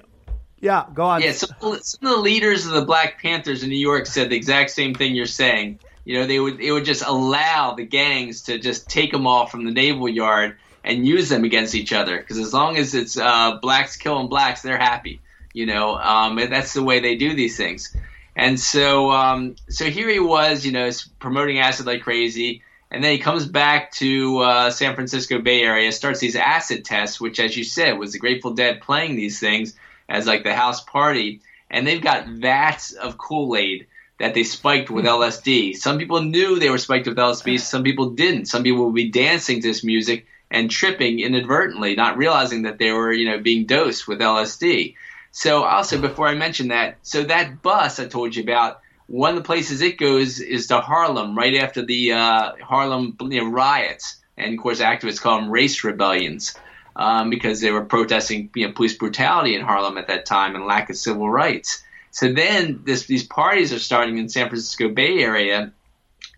[0.61, 1.23] yeah, go on.
[1.23, 4.37] Yeah, some, some of the leaders of the Black Panthers in New York said the
[4.37, 5.79] exact same thing you're saying.
[6.05, 9.47] You know, they would they would just allow the gangs to just take them all
[9.47, 13.19] from the naval yard and use them against each other because as long as it's
[13.19, 15.21] uh, blacks killing blacks, they're happy.
[15.53, 17.95] You know, um, that's the way they do these things.
[18.37, 22.63] And so, um, so here he was, you know, promoting acid like crazy.
[22.91, 27.21] And then he comes back to uh, San Francisco Bay Area, starts these acid tests,
[27.21, 29.75] which, as you said, was the Grateful Dead playing these things
[30.09, 31.41] as like the house party.
[31.71, 33.87] And they've got vats of Kool Aid
[34.21, 35.75] that they spiked with LSD.
[35.75, 38.47] Some people knew they were spiked with LSD, some people didn't.
[38.47, 42.93] Some people would be dancing to this music and tripping inadvertently, not realizing that they
[42.93, 44.95] were, you know, being dosed with LSD.
[45.33, 49.37] So also before I mention that, so that bus I told you about, one of
[49.37, 54.21] the places it goes is to Harlem, right after the uh, Harlem you know, riots,
[54.37, 56.55] and of course activists call them race rebellions
[56.95, 60.67] um, because they were protesting you know, police brutality in Harlem at that time and
[60.67, 61.83] lack of civil rights.
[62.11, 65.73] So then this, these parties are starting in San Francisco Bay Area,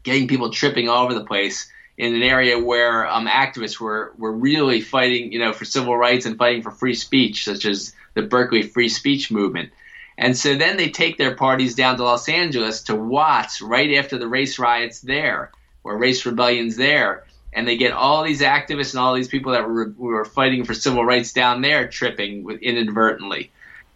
[0.03, 4.33] getting people tripping all over the place in an area where um, activists were, were
[4.33, 8.23] really fighting, you know, for civil rights and fighting for free speech, such as the
[8.23, 9.71] Berkeley Free Speech Movement.
[10.19, 14.19] And so then they take their parties down to Los Angeles to Watts right after
[14.19, 15.53] the race riots there,
[15.85, 17.25] or race rebellions there.
[17.53, 20.75] And they get all these activists and all these people that were, were fighting for
[20.75, 23.51] civil rights down there tripping with, inadvertently.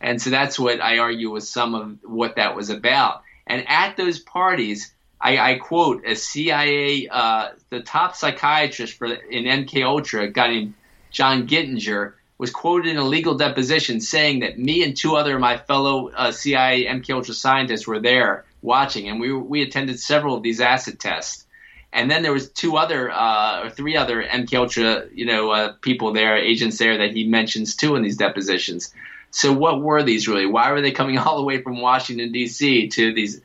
[0.06, 3.22] And so that's what I argue was some of what that was about.
[3.44, 9.44] And at those parties, I, I quote a CIA, uh, the top psychiatrist for in
[9.44, 10.74] MK Ultra, a guy named
[11.10, 15.40] John Gittinger, was quoted in a legal deposition saying that me and two other of
[15.40, 20.36] my fellow uh, CIA MK Ultra scientists were there watching, and we we attended several
[20.36, 21.46] of these acid tests.
[21.92, 25.72] And then there was two other uh, or three other MK Ultra, you know, uh,
[25.80, 28.94] people there, agents there that he mentions too in these depositions.
[29.36, 30.46] So what were these really?
[30.46, 32.88] Why were they coming all the way from Washington D.C.
[32.88, 33.42] to these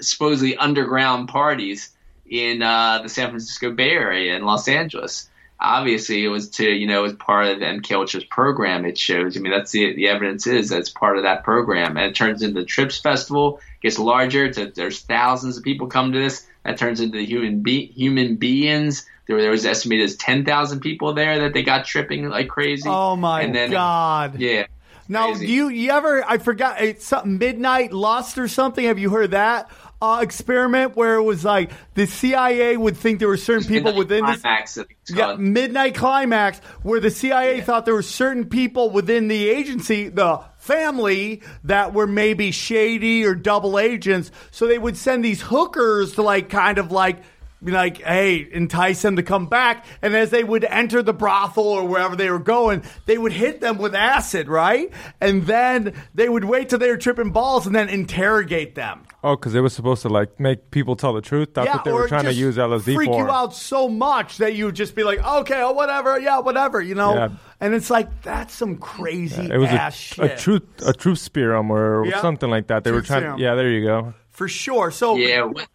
[0.00, 1.90] supposedly underground parties
[2.30, 5.28] in uh, the San Francisco Bay Area in Los Angeles?
[5.58, 8.84] Obviously, it was to you know as part of MK Ultra's program.
[8.84, 9.36] It shows.
[9.36, 12.42] I mean, that's the the evidence is that's part of that program, and it turns
[12.42, 13.58] into the Trips Festival.
[13.80, 14.48] Gets larger.
[14.52, 16.46] To, there's thousands of people come to this.
[16.62, 19.08] That turns into the human be- human beings.
[19.26, 22.88] There, there was estimated as ten thousand people there that they got tripping like crazy.
[22.88, 24.38] Oh my And then- god!
[24.38, 24.66] Yeah.
[25.12, 26.24] Now, do you you ever?
[26.26, 26.80] I forgot.
[26.80, 28.84] It's something midnight lust or something.
[28.84, 29.70] Have you heard that
[30.02, 34.26] uh, experiment where it was like the CIA would think there were certain people within
[34.26, 37.64] this climax, it's yeah, midnight climax where the CIA Yeah.
[37.64, 43.36] thought there were certain people within the agency, the family, that were maybe shady or
[43.36, 44.32] double agents.
[44.50, 47.22] So they would send these hookers to like kind of like
[47.64, 49.84] be like, hey, entice them to come back.
[50.02, 53.60] And as they would enter the brothel or wherever they were going, they would hit
[53.60, 54.90] them with acid, right?
[55.20, 59.02] And then they would wait till they were tripping balls and then interrogate them.
[59.24, 61.54] Oh, because it was supposed to like make people tell the truth.
[61.54, 63.18] That's what they were trying to use LSD freak for.
[63.18, 66.80] you out so much that you would just be like, okay, oh, whatever, yeah, whatever,
[66.80, 67.14] you know.
[67.14, 67.28] Yeah.
[67.60, 71.20] And it's like that's some crazy It was ass a, shit a truth a truth
[71.20, 72.20] serum or Yeah.
[72.20, 72.82] something like that.
[72.82, 73.22] They were trying.
[73.22, 73.38] serum.
[73.38, 74.14] Yeah, there you go.
[74.30, 74.90] for sure.
[74.90, 75.68] So Yeah, what-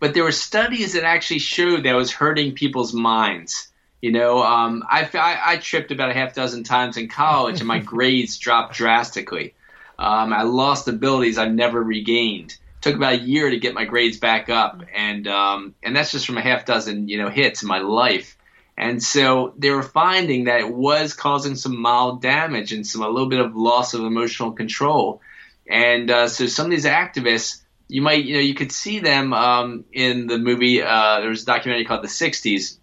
[0.00, 3.68] but there were studies that actually showed that it was hurting people's minds.
[4.00, 7.68] You know, um, I, I, I tripped about a half dozen times in college, and
[7.68, 9.54] my grades dropped drastically.
[9.98, 12.52] Um, I lost abilities I've never regained.
[12.52, 16.10] It Took about a year to get my grades back up, and um, and that's
[16.10, 18.38] just from a half dozen you know hits in my life.
[18.78, 23.08] And so they were finding that it was causing some mild damage and some a
[23.10, 25.20] little bit of loss of emotional control.
[25.68, 27.59] And uh, so some of these activists,
[27.90, 30.82] you might, you know, you could see them um, in the movie.
[30.82, 32.78] Uh, there was a documentary called The '60s,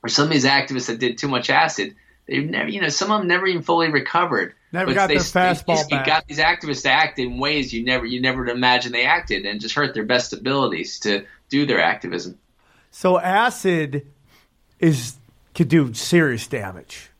[0.00, 1.94] where some of these activists that did too much acid,
[2.26, 4.54] they've never, you know, some of them never even fully recovered.
[4.72, 6.06] Never But got they, their fastball they, back.
[6.06, 9.60] got these activists to act in ways you never, you never imagine they acted, and
[9.60, 12.38] just hurt their best abilities to do their activism.
[12.90, 14.06] so acid
[14.80, 15.14] is
[15.54, 17.10] could do serious damage.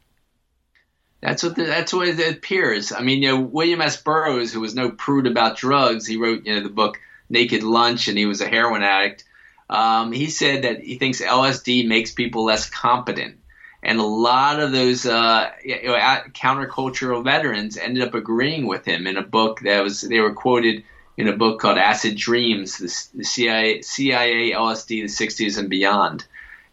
[1.20, 2.92] That's what the, that's what it appears.
[2.92, 3.96] I mean, you know, William S.
[3.96, 6.98] Burroughs, who was no prude about drugs, he wrote you know the book
[7.34, 9.24] Naked Lunch, and he was a heroin addict.
[9.68, 13.36] Um, he said that he thinks LSD makes people less competent.
[13.82, 15.98] And a lot of those uh, you know,
[16.32, 20.84] countercultural veterans ended up agreeing with him in a book that was they were quoted
[21.16, 26.24] in a book called Acid Dreams, the, the CIA, CIA LSD, the 60s and beyond.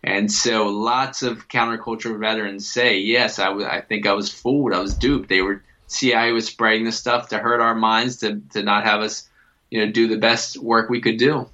[0.04, 4.74] And so lots of countercultural veterans say, yes, I, w- I think I was fooled.
[4.74, 5.30] I was duped.
[5.30, 9.02] They were CIA was spreading this stuff to hurt our minds, to, to not have
[9.02, 9.28] us,
[9.72, 11.50] you know, do the best work we could do.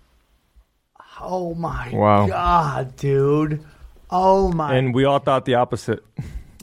[1.21, 2.27] Oh my Wow.
[2.27, 3.63] god, dude.
[4.09, 4.75] Oh my.
[4.75, 6.03] And we all thought the opposite.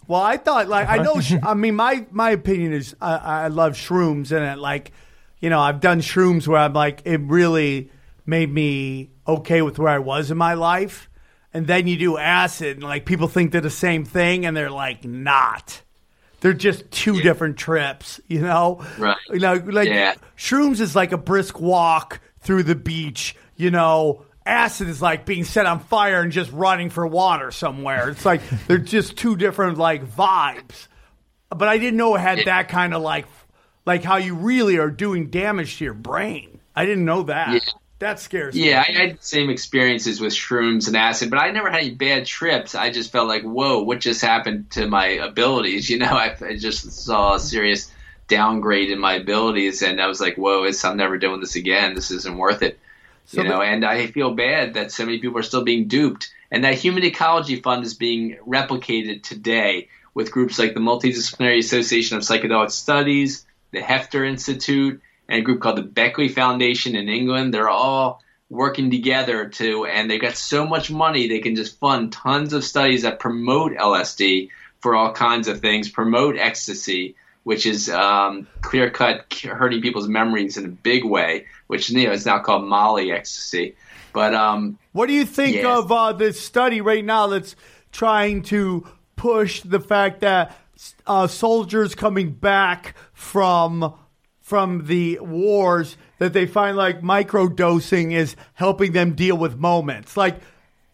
[0.07, 1.21] well, I thought like I know.
[1.43, 4.93] I mean, my my opinion is I, I love shrooms and it like,
[5.41, 7.91] you know, I've done shrooms where I'm like it really
[8.27, 11.11] made me okay with where I was in my life,
[11.53, 14.71] and then you do acid and like people think they're the same thing and they're
[14.71, 15.83] like not.
[16.45, 18.85] They're just two different trips, you know.
[18.99, 19.17] Right.
[19.31, 20.13] You know, like Yeah.
[20.37, 24.27] shrooms is like a brisk walk through the beach, you know.
[24.45, 28.11] Acid is like being set on fire and just running for water somewhere.
[28.11, 30.89] It's like they're just two different like vibes.
[31.49, 33.25] But I didn't know it had that kind of like
[33.87, 36.61] like how you really are doing damage to your brain.
[36.77, 37.63] I didn't know that.
[38.01, 38.69] That scares me.
[38.69, 41.91] Yeah, I had the same experiences with shrooms and acid, but I never had any
[41.95, 42.75] bad trips.
[42.75, 45.89] I just felt like, whoa, what just happened to my abilities?
[45.95, 47.91] You know, I, I just saw a serious
[48.27, 51.95] downgrade in my abilities, and I was like, whoa, I'm never doing this again.
[51.95, 52.79] This isn't worth it.
[53.27, 55.87] So you know, the- and I feel bad that so many people are still being
[55.89, 61.59] duped, and that Human Ecology Fund is being replicated today with groups like the Multidisciplinary
[61.59, 67.09] Association of Psychedelic Studies, the Heffter Institute, and a group called the Beckley Foundation in
[67.09, 67.53] England.
[67.53, 72.13] They're all working together to, and they've got so much money they can just fund
[72.13, 77.89] tons of studies that promote LSD for all kinds of things, promote ecstasy, which is
[77.89, 82.39] um, clear cut hurting people's memories in a big way, which you know is now
[82.39, 83.77] called Molly ecstasy.
[84.13, 87.57] But um, What do you think of uh, this study right now that's
[87.93, 90.57] trying to push the fact that
[91.07, 93.95] uh, soldiers coming back from
[94.55, 100.17] from the wars that they find like microdosing is helping them deal with moments?
[100.17, 100.37] Like,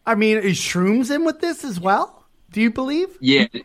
[0.06, 2.24] I mean, is shrooms in with this as well?
[2.52, 3.18] Do you believe?
[3.20, 3.62] Yeah, it,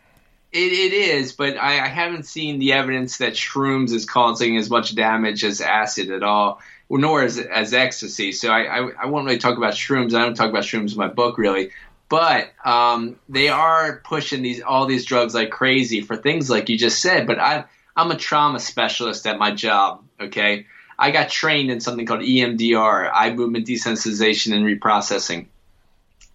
[0.52, 4.96] it is, but I, I haven't seen the evidence that shrooms is causing as much
[4.96, 8.34] damage as acid at all, nor as, as ecstasy.
[8.34, 10.14] So I, I, I won't really talk about shrooms.
[10.14, 11.70] I don't talk about shrooms in my book really,
[12.10, 16.78] but um, they are pushing these all these drugs like crazy for things like you
[16.78, 17.28] just said.
[17.28, 17.64] But I,
[17.96, 20.04] I'm a trauma specialist at my job.
[20.20, 25.48] Okay, I got trained in something called EMDR, eye movement desensitization and reprocessing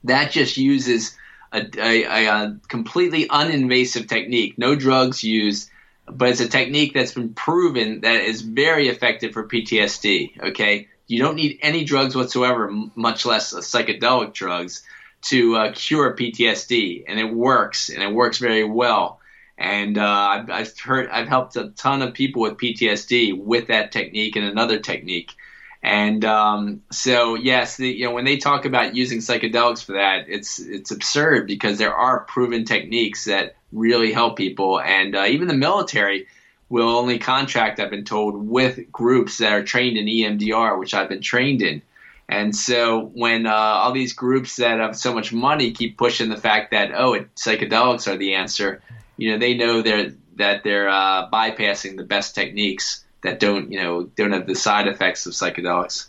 [0.04, 1.16] that just uses
[1.52, 5.70] a, a, a, a completely uninvasive technique, no drugs used,
[6.06, 10.42] but it's a technique that's been proven that is very effective for PTSD.
[10.50, 14.82] Okay, you don't need any drugs whatsoever, much less psychedelic drugs,
[15.22, 19.19] to uh, cure PTSD, and it works, and it works very well.
[19.60, 23.92] And uh, I've, I've heard, I've helped a ton of people with PTSD with that
[23.92, 25.34] technique and another technique.
[25.82, 30.26] And um, so, yes, the, you know, when they talk about using psychedelics for that,
[30.28, 35.46] it's it's absurd because there are proven techniques that really help people, and uh, even
[35.46, 36.26] the military
[36.68, 41.08] will only contract, I've been told, with groups that are trained in EMDR, which I've
[41.08, 41.82] been trained in.
[42.28, 46.36] And so, when uh, all these groups that have so much money keep pushing the
[46.36, 48.82] fact that oh, it, psychedelics are the answer,
[49.20, 53.80] you know, they know they're that they're uh, bypassing the best techniques that don't you
[53.80, 56.06] know don't have the side effects of psychedelics.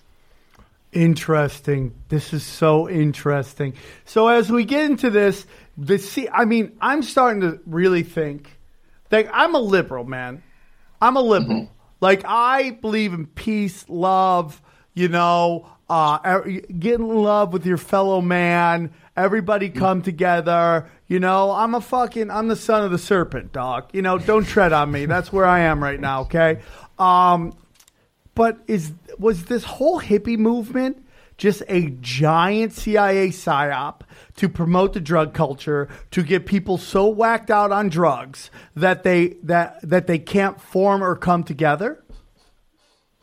[0.93, 1.93] Interesting.
[2.09, 3.73] This is so interesting.
[4.05, 5.45] So as we get into this,
[5.77, 8.57] the see, I mean, I'm starting to really think.
[9.09, 10.41] Like, I'm a liberal, man.
[11.01, 11.69] I'm a liberal.
[12.01, 14.61] Like, I believe in peace, love.
[14.93, 18.91] You know, uh, er- get in love with your fellow man.
[19.15, 20.89] Everybody come together.
[21.07, 23.89] You know, I'm a fucking, I'm the son of the serpent, dog.
[23.91, 25.05] You know, don't tread on me.
[25.05, 26.21] That's where I am right now.
[26.21, 26.61] Okay.
[26.97, 27.53] Um,
[28.35, 31.05] but is was this whole hippie movement
[31.37, 34.01] just a giant CIA psyop
[34.35, 39.37] to promote the drug culture to get people so whacked out on drugs that they
[39.43, 42.03] that that they can't form or come together?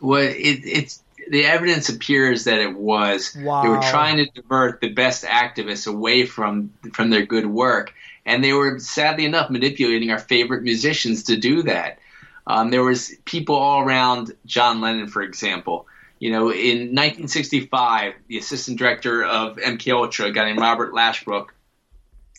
[0.00, 3.32] Well, it, it's the evidence appears that it was.
[3.32, 7.92] They were trying to divert the best activists away from from their good work,
[8.24, 11.98] and they were sadly enough manipulating our favorite musicians to do that.
[12.46, 15.86] Um, there was people all around John Lennon, for example.
[16.18, 21.48] You know, in 1965, the assistant director of MK Ultra, a guy named Robert Lashbrook,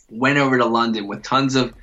[0.10, 1.74] went over to London with tons of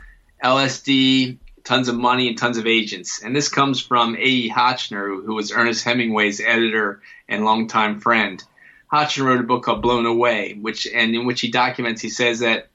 [0.42, 3.22] LSD, tons of money, and tons of agents.
[3.22, 4.48] And this comes from A.E.
[4.48, 8.42] Hotchner, who was Ernest Hemingway's editor and longtime friend.
[8.90, 12.00] Hotchner wrote a book called Blown Away, which and in which he documents.
[12.00, 12.68] He says that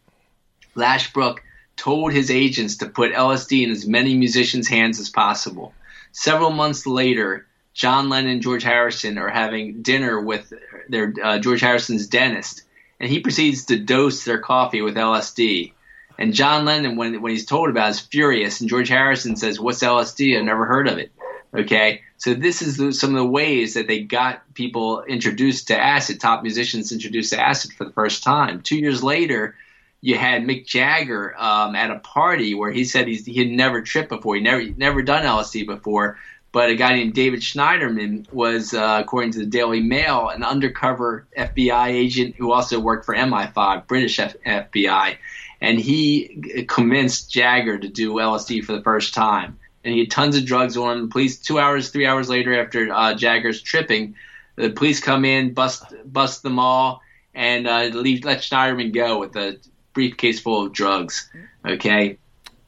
[0.75, 1.39] Lashbrook
[1.77, 5.73] told his agents to put LSD in as many musicians' hands as possible.
[6.11, 10.51] Several months later, John Lennon and George Harrison are having dinner with
[10.89, 12.63] their uh, George Harrison's dentist,
[12.99, 15.71] and he proceeds to dose their coffee with LSD.
[16.17, 19.59] And John Lennon, when when he's told about, it, is furious, and George Harrison says,
[19.59, 20.37] "What's LSD?
[20.37, 21.11] I've never heard of it."
[21.53, 25.77] Okay, so this is the, some of the ways that they got people introduced to
[25.77, 26.19] acid.
[26.19, 28.61] Top musicians introduced to acid for the first time.
[28.61, 29.55] Two years later,
[29.99, 34.09] you had Mick Jagger um, at a party where he said he had never tripped
[34.09, 34.35] before.
[34.35, 36.17] He never never done LSD before.
[36.51, 41.25] But a guy named David Schneiderman was, uh, according to the Daily Mail, an undercover
[41.37, 45.17] FBI agent who also worked for MI5, British F- FBI,
[45.61, 49.59] and he convinced Jagger to do LSD for the first time.
[49.83, 51.09] And he had tons of drugs on him.
[51.09, 54.15] Police, two hours, three hours later, after uh, Jagger's tripping,
[54.55, 57.01] the police come in, bust bust them all,
[57.33, 59.59] and uh, leave let Schneiderman go with a
[59.93, 61.29] briefcase full of drugs.
[61.65, 62.17] Okay,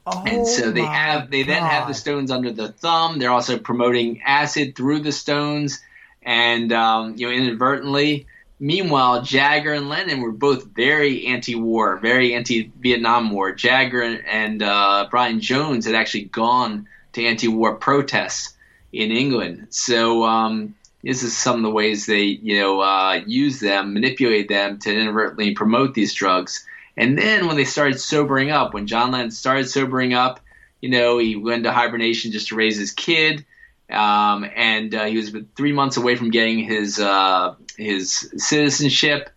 [0.06, 3.18] and so they Oh have they then have the stones under the thumb.
[3.18, 5.80] They're also promoting acid through the stones,
[6.22, 8.26] and um, you know inadvertently.
[8.64, 13.52] Meanwhile, Jagger and Lennon were both very anti-war, very anti-Vietnam War.
[13.52, 18.56] Jagger and uh, Brian Jones had actually gone to anti-war protests
[18.90, 19.66] in England.
[19.68, 24.48] So um, this is some of the ways they you know uh, use them, manipulate
[24.48, 26.64] them to inadvertently promote these drugs.
[26.96, 30.40] And then when they started sobering up, when John Lennon started sobering up,
[30.80, 33.44] you know, he went into hibernation just to raise his kid.
[33.90, 39.30] Um, and uh, he was three months away from getting his uh, his citizenship.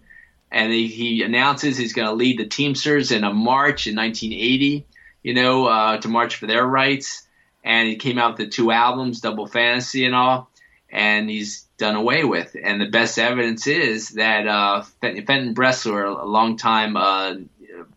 [0.49, 4.85] And he, he announces he's going to lead the Teamsters in a march in 1980,
[5.21, 7.27] you know, uh, to march for their rights.
[7.63, 10.49] And he came out with the two albums, Double Fantasy and all,
[10.89, 12.55] and he's done away with.
[12.61, 17.35] And the best evidence is that uh, Fenton Bresler, a longtime uh,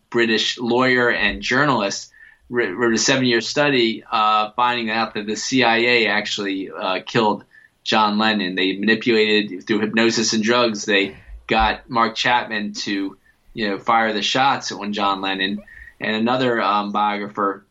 [0.09, 2.10] British lawyer and journalist,
[2.51, 7.45] wrote a seven-year study uh, finding out that the CIA actually uh, killed
[7.83, 8.55] John Lennon.
[8.55, 10.85] They manipulated through hypnosis and drugs.
[10.85, 11.15] They
[11.47, 13.17] got Mark Chapman to,
[13.53, 15.63] you know, fire the shots on John Lennon.
[15.99, 17.65] And another um, biographer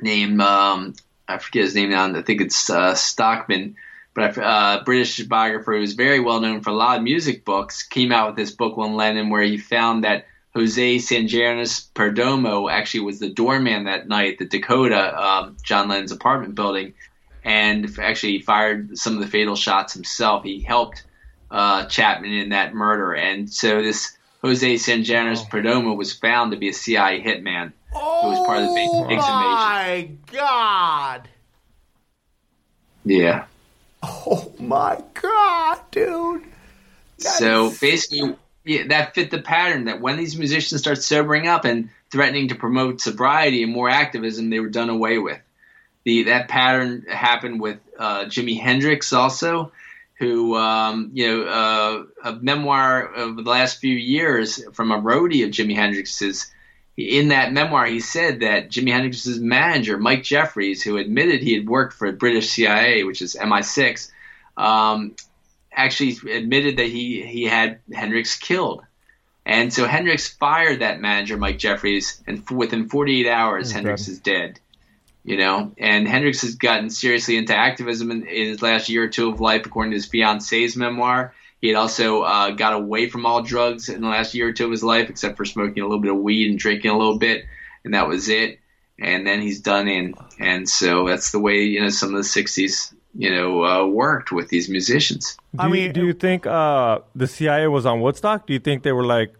[0.00, 0.94] named um,
[1.28, 2.06] I forget his name now.
[2.16, 3.76] I think it's uh, Stockman,
[4.14, 7.82] but a uh, British biographer who's very well known for a lot of music books
[7.82, 10.26] came out with this book on Lennon where he found that
[10.58, 16.10] Jose Sanjenis Perdomo actually was the doorman that night at the Dakota, um, John Lennon's
[16.10, 16.94] apartment building,
[17.44, 20.42] and actually fired some of the fatal shots himself.
[20.42, 21.04] He helped
[21.48, 26.70] uh, Chapman in that murder, and so this Jose Sanjenis Perdomo was found to be
[26.70, 27.98] a CIA hitman who
[28.28, 29.18] was part of the big, Oh invasion.
[29.20, 31.28] my God!
[33.04, 33.44] Yeah.
[34.02, 36.42] Oh my God, dude!
[37.18, 38.34] So basically,
[38.68, 42.54] yeah, that fit the pattern that when these musicians start sobering up and threatening to
[42.54, 45.40] promote sobriety and more activism, they were done away with.
[46.04, 49.72] The that pattern happened with uh, Jimi Hendrix also,
[50.18, 55.44] who um, you know uh, a memoir of the last few years from a roadie
[55.44, 56.52] of Jimi Hendrix's.
[56.98, 61.66] In that memoir, he said that Jimi Hendrix's manager, Mike Jeffries, who admitted he had
[61.66, 64.10] worked for British CIA, which is MI6,
[64.56, 65.14] um,
[65.78, 68.82] actually admitted that he, he had Hendrix killed.
[69.46, 74.18] And so Hendrix fired that manager, Mike Jeffries, and f- within 48 hours, Hendrix is
[74.18, 74.60] dead.
[75.24, 79.08] You know, and Hendrix has gotten seriously into activism in, in his last year or
[79.08, 81.34] two of life, according to his fiance's memoir.
[81.60, 84.64] He had also uh, got away from all drugs in the last year or two
[84.64, 87.18] of his life, except for smoking a little bit of weed and drinking a little
[87.18, 87.44] bit,
[87.84, 88.60] and that was it.
[88.98, 92.28] And then he's done in, and so that's the way you know some of the
[92.28, 95.36] '60s you know uh, worked with these musicians.
[95.54, 98.46] Do I you, mean- do you think uh, the CIA was on Woodstock?
[98.46, 99.32] Do you think they were like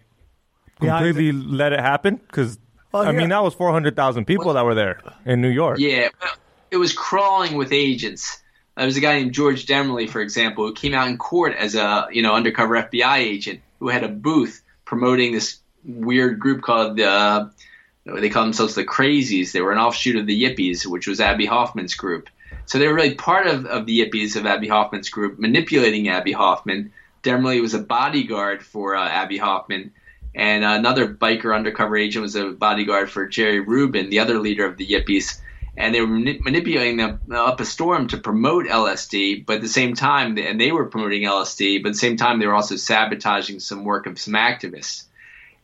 [0.80, 2.16] Yeah, completely let it happen?
[2.16, 2.58] Because
[2.94, 3.18] Oh, I yeah.
[3.18, 5.78] mean, that was four hundred thousand people that were there in New York.
[5.78, 6.32] Yeah, well,
[6.70, 8.42] it was crawling with agents.
[8.78, 11.74] There was a guy named George Demmerle, for example, who came out in court as
[11.74, 16.96] a you know undercover FBI agent who had a booth promoting this weird group called
[16.96, 17.06] the.
[17.06, 17.48] Uh,
[18.06, 19.52] they call themselves the Crazies.
[19.52, 22.30] They were an offshoot of the Yippies, which was Abbie Hoffman's group.
[22.68, 26.32] So they were really part of, of the Yippies of Abbie Hoffman's group, manipulating Abbie
[26.32, 26.92] Hoffman.
[27.22, 29.90] Demmerle was a bodyguard for uh, Abbie Hoffman,
[30.34, 34.76] and another biker undercover agent was a bodyguard for Jerry Rubin, the other leader of
[34.76, 35.40] the Yippies.
[35.78, 39.68] And they were mani- manipulating them up a storm to promote LSD, but at the
[39.68, 42.76] same time, and they were promoting LSD, but at the same time, they were also
[42.76, 45.04] sabotaging some work of some activists.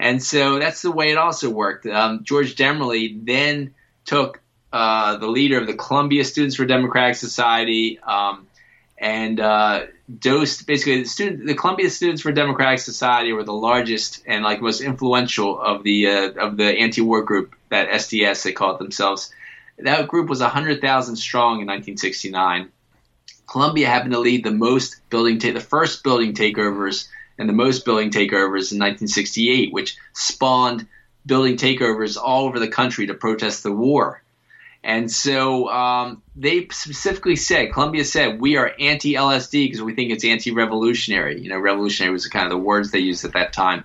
[0.01, 1.85] And so that's the way it also worked.
[1.85, 3.75] Um, George Demmerle then
[4.07, 4.41] took
[4.75, 8.49] uh, the leader of the Columbia Students for Democratic Society um,
[8.99, 9.87] and uh,
[10.19, 14.61] dosed basically the student the Columbia Students for Democratic Society were the largest and like
[14.61, 19.33] most influential of the uh, of the anti-war group that SDS they called themselves.
[19.79, 22.73] That group was 100,000 strong in 1969.
[23.47, 27.07] Columbia happened to lead the most building ta- the first building takeovers
[27.39, 30.89] and the most building takeovers in 1968, which spawned
[31.25, 34.24] building takeovers all over the country to protest the war.
[34.85, 40.13] And so um, they specifically said, Columbia said, we are anti LSD because we think
[40.13, 41.41] it's anti revolutionary.
[41.41, 43.85] You know, revolutionary was kind of the words they used at that time.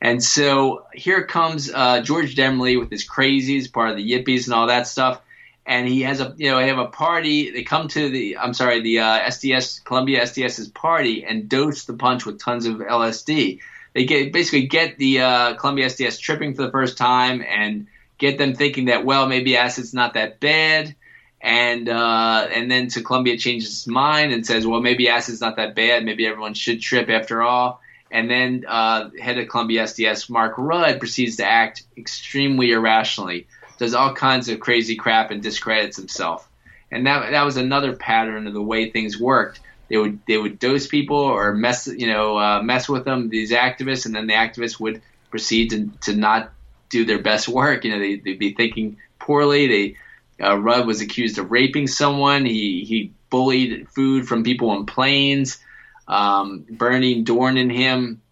[0.00, 4.54] And so here comes uh, George Demley with his crazies, part of the Yippies and
[4.54, 5.20] all that stuff.
[5.66, 7.50] And he has a, you know, they have a party.
[7.50, 11.92] They come to the, I'm sorry, the uh, SDS, Columbia SDS's party and dose the
[11.92, 13.60] punch with tons of LSD.
[13.92, 17.86] They get basically get the uh, Columbia SDS tripping for the first time and
[18.18, 20.94] get them thinking that well maybe acid's not that bad.
[21.40, 25.56] And uh, and then to Columbia changes its mind and says well maybe acid's not
[25.56, 26.04] that bad.
[26.04, 27.80] Maybe everyone should trip after all.
[28.10, 33.46] And then uh, head of Columbia SDS Mark Rudd proceeds to act extremely irrationally
[33.78, 36.48] does all kinds of crazy crap and discredits himself.
[36.90, 39.60] And that that was another pattern of the way things worked.
[39.88, 43.52] They would they would dose people or mess you know uh, mess with them these
[43.52, 46.52] activists and then the activists would proceed to, to not
[46.88, 47.84] do their best work.
[47.84, 49.66] You know, they, would be thinking poorly.
[49.66, 49.96] They
[50.44, 52.44] uh, Rudd was accused of raping someone.
[52.44, 55.58] He he bullied food from people on planes,
[56.06, 58.22] um, Bernardine Dohrn and him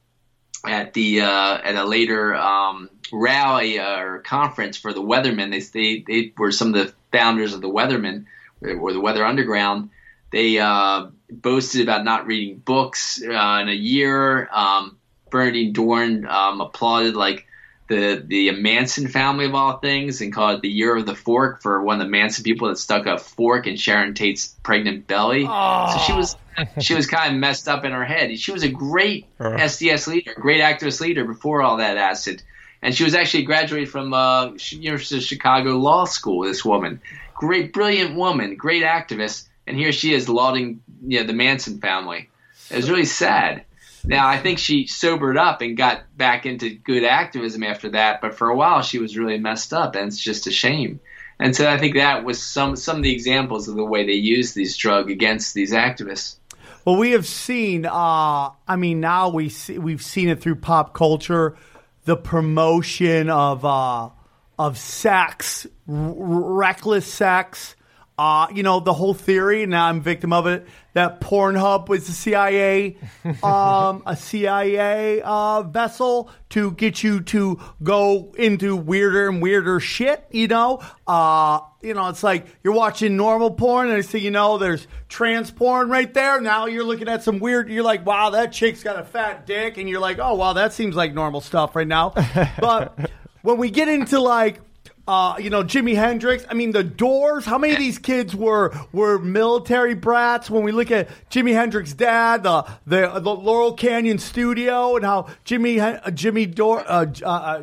[0.65, 5.51] at the uh, at a later um, rally uh, or conference for the Weathermen.
[5.51, 8.27] They, they they were some of the founders of the Weathermen
[8.63, 9.91] or the Weather Underground.
[10.33, 14.49] They uh, boasted about not reading books uh, in a year.
[14.53, 14.99] Um,
[15.31, 17.45] Bernardine Dohrn um, applauded like
[17.89, 21.62] the the Manson family of all things and called it the year of the fork
[21.62, 25.47] for one of the Manson people that stuck a fork in Sharon Tate's pregnant belly.
[25.49, 25.93] Oh.
[25.93, 26.37] So she was
[26.80, 28.37] she was kind of messed up in her head.
[28.39, 29.26] She was a great.
[29.39, 32.43] SDS leader, great activist leader before all that acid.
[32.82, 36.45] And she was actually graduated from uh, University of Chicago Law School.
[36.45, 37.01] This woman,
[37.34, 42.28] great, brilliant woman, great activist, and here she is lauding you know, the Manson family.
[42.70, 43.64] It was really sad.
[44.07, 48.35] Now, I think she sobered up and got back into good activism after that, but
[48.35, 51.01] for a while she was really messed up, and it's just a shame.
[51.39, 54.13] And so I think that was some some of the examples of the way they
[54.13, 56.37] use these drug against these activists.
[56.85, 57.85] Well, we have seen.
[57.85, 61.57] Uh, I mean, now we see, we've seen it through pop culture,
[62.05, 64.11] the promotion of uh,
[64.59, 67.77] of sex, r- reckless sex,
[68.19, 72.12] uh, you know, the whole theory, now I'm victim of it, that Pornhub was the
[72.14, 72.97] CIA,
[73.42, 80.24] um, a CIA uh, vessel to get you to go into weirder and weirder shit,
[80.30, 80.82] you know?
[81.07, 85.51] Uh, you know, it's like you're watching normal porn and so you know there's trans
[85.51, 86.40] porn right there.
[86.40, 89.76] Now you're looking at some weird, you're like, wow, that chick's got a fat dick.
[89.76, 92.14] And you're like, oh, wow, that seems like normal stuff right now.
[92.59, 92.99] but
[93.42, 94.61] when we get into like
[95.09, 96.45] uh, you know, Jimi Hendrix.
[96.51, 97.45] I mean, the Doors.
[97.45, 100.51] How many of these kids were were military brats?
[100.51, 105.29] When we look at Jimi Hendrix's dad, the the, the Laurel Canyon studio, and how
[105.45, 107.63] Jimmy uh, Jimmy Dor, uh, uh, uh,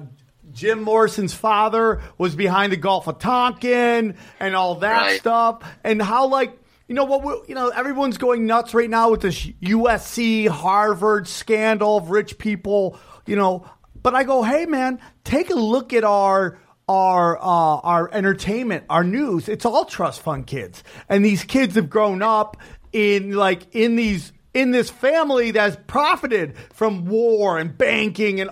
[0.54, 5.20] Jim Morrison's father was behind the Gulf of Tonkin and all that right.
[5.20, 7.50] stuff, and how like you know what?
[7.50, 12.98] You know, everyone's going nuts right now with this USC Harvard scandal of rich people.
[13.26, 13.66] You know,
[14.02, 19.04] but I go, hey man, take a look at our our uh, our entertainment, our
[19.04, 19.50] news.
[19.50, 22.58] It's all trust fund kids, and these kids have grown up
[22.92, 28.52] in like in these in this family that's profited from war and banking and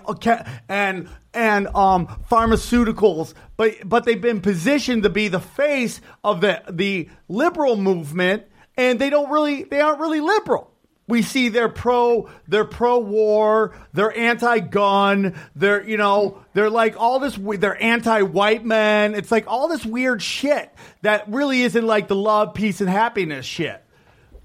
[0.67, 6.61] and and um, pharmaceuticals, but but they've been positioned to be the face of the
[6.69, 8.43] the liberal movement,
[8.77, 10.70] and they don't really they aren't really liberal.
[11.11, 16.95] We see they're pro, they're pro war, they're anti gun, they're, you know, they're like
[16.97, 19.13] all this, they're anti white men.
[19.13, 23.45] It's like all this weird shit that really isn't like the love, peace, and happiness
[23.45, 23.83] shit.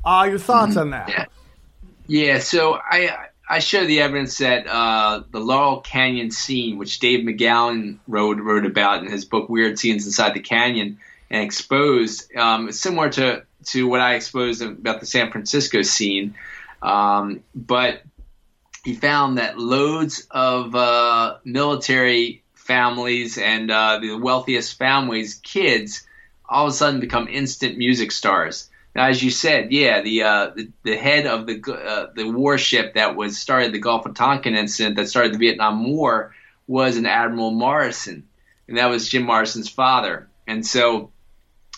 [0.05, 0.81] Uh, your thoughts mm-hmm.
[0.81, 1.09] on that?
[1.09, 1.25] Yeah.
[2.09, 7.25] yeah, so I, I show the evidence that uh, the Laurel Canyon scene, which Dave
[7.25, 10.99] McGowan wrote wrote about in his book Weird Scenes Inside the Canyon
[11.31, 16.35] and exposed, um, similar to to what I exposed about the San Francisco scene.
[16.83, 18.03] Um, but
[18.85, 26.07] he found that loads of uh, military families and uh, the wealthiest families' kids
[26.49, 28.71] all of a sudden become instant music stars.
[28.95, 32.95] Now, as you said, yeah, the uh, the, the, head of the uh, the warship
[32.95, 36.35] that was started the Gulf of Tonkin incident that started the Vietnam War
[36.67, 38.27] was an Admiral Morrison,
[38.69, 40.29] and that was Jim Morrison's father.
[40.47, 41.11] And so,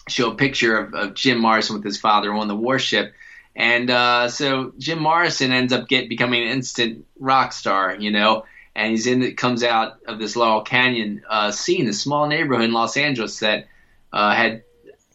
[0.09, 3.15] show a picture of, of Jim Morrison with his father on the warship
[3.59, 8.45] And uh, so Jim Morrison ends up get becoming an instant rock star, you know,
[8.77, 12.73] and he's in comes out of this Laurel Canyon uh, scene, a small neighborhood in
[12.73, 13.67] Los Angeles that
[14.13, 14.63] uh, had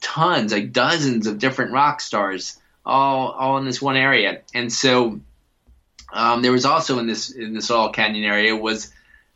[0.02, 4.42] tons, like dozens of different rock stars, all all in this one area.
[4.54, 5.22] And so
[6.12, 8.92] um, there was also in this in this Laurel Canyon area was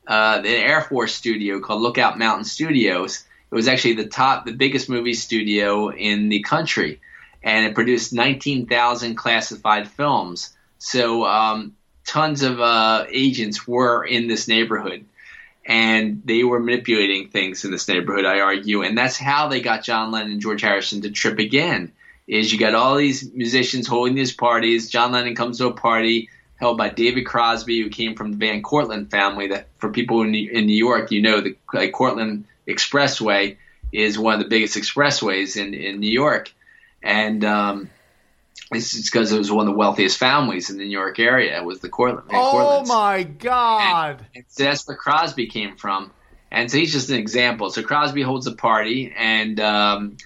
[0.05, 3.23] uh, the Air Force studio called Lookout Mountain Studios.
[3.49, 6.99] It was actually the top, the biggest movie studio in the country,
[7.43, 10.53] and it produced 19,000 classified films.
[10.79, 11.75] So um,
[12.05, 15.05] tons of uh, agents were in this neighborhood,
[15.65, 18.25] and they were manipulating things in this neighborhood.
[18.25, 21.91] I argue, and that's how they got John Lennon and George Harrison to trip again.
[22.27, 24.89] Is you got all these musicians holding these parties.
[24.89, 28.61] John Lennon comes to a party held by David Crosby, who came from the Van
[28.61, 29.47] Cortlandt family.
[29.47, 33.57] That for people in New, in New York, you know the like Cortlandt Expressway
[33.93, 36.51] is one of the biggest expressways in in New York,
[37.01, 37.89] and um,
[38.71, 41.57] it's because it was one of the wealthiest families in the New York area.
[41.57, 42.29] It was the Cortlandt.
[42.29, 44.25] Van Oh my God!
[44.35, 46.11] And so that's where Crosby came from.
[46.51, 47.69] And so he's just an example.
[47.69, 50.17] So Crosby holds a party and um,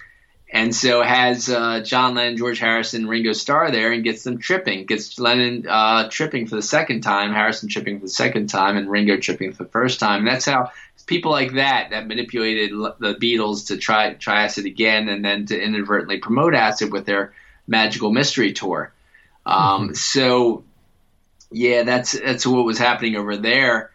[0.52, 4.84] and so has uh, John Lennon, George Harrison, Ringo Starr there, and gets them tripping.
[4.84, 8.90] Gets Lennon uh, tripping for the second time, Harrison tripping for the second time, and
[8.90, 10.20] Ringo tripping for the first time.
[10.20, 10.70] And that's how
[11.06, 15.60] people like that that manipulated the Beatles to try try acid again, and then to
[15.60, 17.34] inadvertently promote acid with their
[17.66, 18.92] Magical Mystery Tour.
[19.46, 20.64] Um, So
[21.50, 23.90] yeah, that's that's what was happening over there.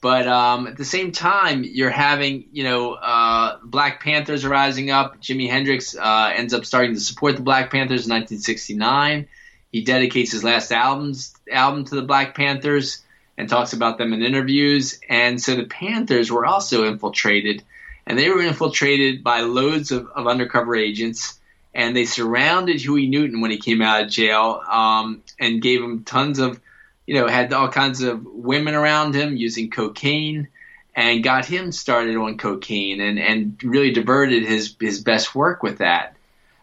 [0.00, 4.92] But um, at the same time, you're having, you know, uh, Black Panthers are rising
[4.92, 5.20] up.
[5.20, 9.26] Jimi Hendrix uh, ends up starting to support the Black Panthers in 1969.
[9.72, 13.02] He dedicates his last albums album to the Black Panthers
[13.38, 15.00] and talks about them in interviews.
[15.08, 17.62] And so the Panthers were also infiltrated,
[18.06, 21.38] and they were infiltrated by loads of, of undercover agents.
[21.74, 26.04] And they surrounded Huey Newton when he came out of jail um, and gave him
[26.04, 26.60] tons of
[27.08, 30.48] you know, had all kinds of women around him using cocaine
[30.94, 35.78] and got him started on cocaine and, and really diverted his, his best work with
[35.78, 36.16] that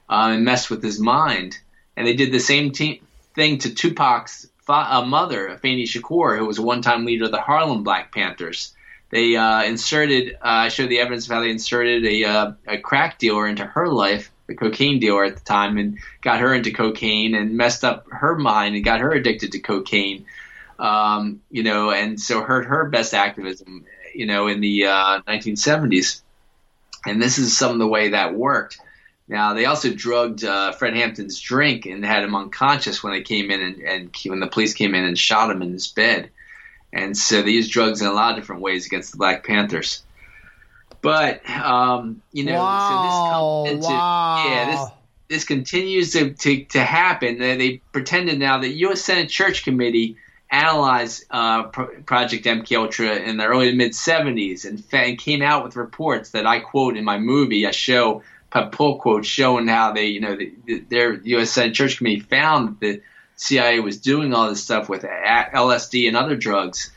[0.08, 1.58] uh, and messed with his mind.
[1.98, 3.02] And they did the same te-
[3.34, 7.42] thing to Tupac's uh, mother, Afeni Shakur, who was a one time leader of the
[7.42, 8.74] Harlem Black Panthers.
[9.12, 12.78] They uh, inserted, uh, I showed the evidence of how they inserted a, uh, a
[12.80, 16.72] crack dealer into her life, the cocaine dealer at the time, and got her into
[16.72, 20.26] cocaine and messed up her mind and got her addicted to cocaine
[20.80, 26.22] um, you know, and so hurt her best activism, you know, in the uh, 1970s.
[27.06, 28.80] And this is some of the way that worked.
[29.28, 33.50] Now they also drugged uh, Fred Hampton's drink and had him unconscious when they came
[33.50, 36.30] in and, and when the police came in and shot him in his bed.
[36.94, 40.04] And so they used drugs in a lot of different ways against the Black Panthers.
[41.02, 43.64] But um, you know, wow!
[43.66, 44.46] so this into, wow!
[44.48, 44.90] yeah, this
[45.28, 47.40] this continues to, to, to happen.
[47.40, 49.02] They, they pretended now that U.S.
[49.02, 50.18] Senate Church Committee
[50.52, 55.18] analyzed uh, Pro- Project MK Ultra in the early to mid 70s and, fa- and
[55.18, 57.66] came out with reports that I quote in my movie.
[57.66, 58.22] I show
[58.64, 61.52] pull quotes showing how they, you know, the, the, their U.S.
[61.52, 63.02] Senate Church Committee found that the
[63.36, 66.92] CIA was doing all this stuff with LSD and other drugs.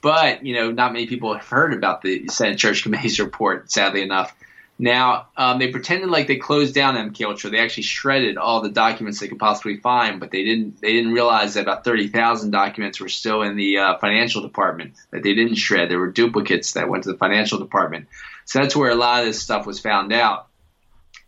[0.00, 3.70] But you know, not many people have heard about the Senate Church Committee's report.
[3.70, 4.34] Sadly enough,
[4.78, 7.50] now um, they pretended like they closed down MK Ultra.
[7.50, 10.80] They actually shredded all the documents they could possibly find, but they didn't.
[10.80, 14.94] They didn't realize that about thirty thousand documents were still in the uh, financial department
[15.10, 15.90] that they didn't shred.
[15.90, 18.08] There were duplicates that went to the financial department.
[18.46, 20.48] So that's where a lot of this stuff was found out.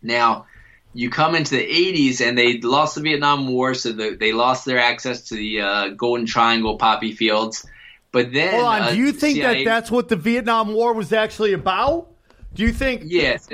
[0.01, 0.45] Now,
[0.93, 4.65] you come into the 80s and they lost the Vietnam War, so the, they lost
[4.65, 7.65] their access to the uh, Golden Triangle poppy fields.
[8.11, 8.81] But then, Hold on.
[8.81, 12.07] uh, Do you think CIA that that's what the Vietnam War was actually about?
[12.53, 13.03] Do you think?
[13.05, 13.47] Yes.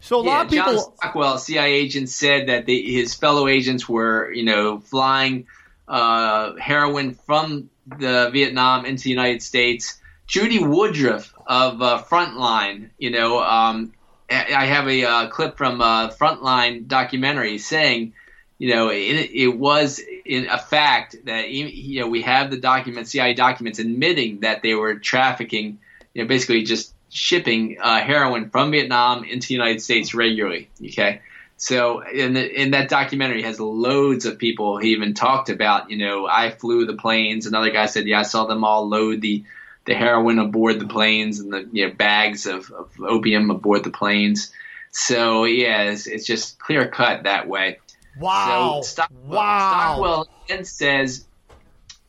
[0.00, 0.72] So a yeah, lot of people.
[0.72, 5.46] John Stockwell, CIA agent, said that the, his fellow agents were, you know, flying
[5.88, 10.00] uh, heroin from the Vietnam into the United States.
[10.26, 13.92] Judy Woodruff of uh, Frontline, you know, um,
[14.30, 18.14] I have a uh, clip from uh, Frontline documentary saying,
[18.58, 23.10] you know, it, it was in a fact that you know we have the documents,
[23.10, 25.78] CIA documents, admitting that they were trafficking,
[26.14, 30.68] you know, basically just shipping uh, heroin from Vietnam into the United States regularly.
[30.82, 31.20] Okay,
[31.56, 34.78] so in the, in that documentary has loads of people.
[34.78, 37.46] He even talked about, you know, I flew the planes.
[37.46, 39.44] Another guy said, yeah, I saw them all load the
[39.86, 43.90] the heroin aboard the planes and the you know, bags of, of opium aboard the
[43.90, 44.52] planes.
[44.90, 47.78] So yeah, it's, it's just clear cut that way.
[48.18, 48.80] wow.
[48.82, 49.94] So Stockwell, wow.
[49.94, 51.24] Stockwell then says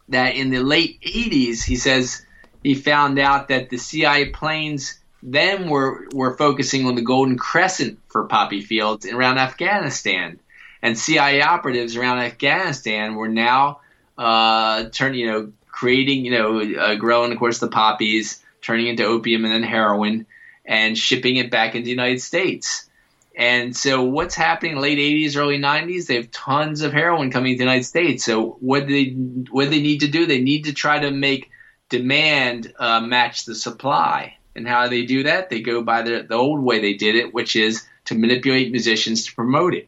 [0.09, 2.25] that in the late 80s, he says
[2.63, 7.99] he found out that the CIA planes then were, were focusing on the Golden Crescent
[8.07, 10.39] for poppy fields around Afghanistan.
[10.81, 13.81] And CIA operatives around Afghanistan were now
[14.17, 19.03] uh, turning, you know, creating, you know, uh, growing, of course, the poppies, turning into
[19.03, 20.25] opium and then heroin,
[20.65, 22.89] and shipping it back into the United States.
[23.35, 26.07] And so, what's happening late '80s, early '90s?
[26.07, 28.25] They have tons of heroin coming to the United States.
[28.25, 29.09] So, what they
[29.51, 30.25] what they need to do?
[30.25, 31.51] They need to try to make
[31.89, 34.35] demand uh, match the supply.
[34.55, 35.51] And how do they do that?
[35.51, 39.27] They go by the, the old way they did it, which is to manipulate musicians
[39.27, 39.87] to promote it.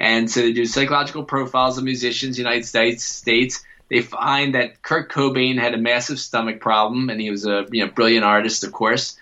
[0.00, 3.04] And so they do psychological profiles of musicians in the United States.
[3.04, 3.62] States.
[3.88, 7.84] They find that Kurt Cobain had a massive stomach problem, and he was a you
[7.84, 9.16] know brilliant artist, of course.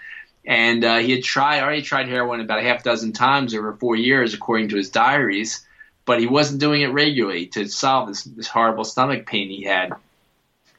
[0.47, 3.97] And uh, he had tried already tried heroin about a half dozen times over four
[3.97, 5.67] years, according to his diaries.
[6.07, 9.93] But he wasn't doing it regularly to solve this, this horrible stomach pain he had.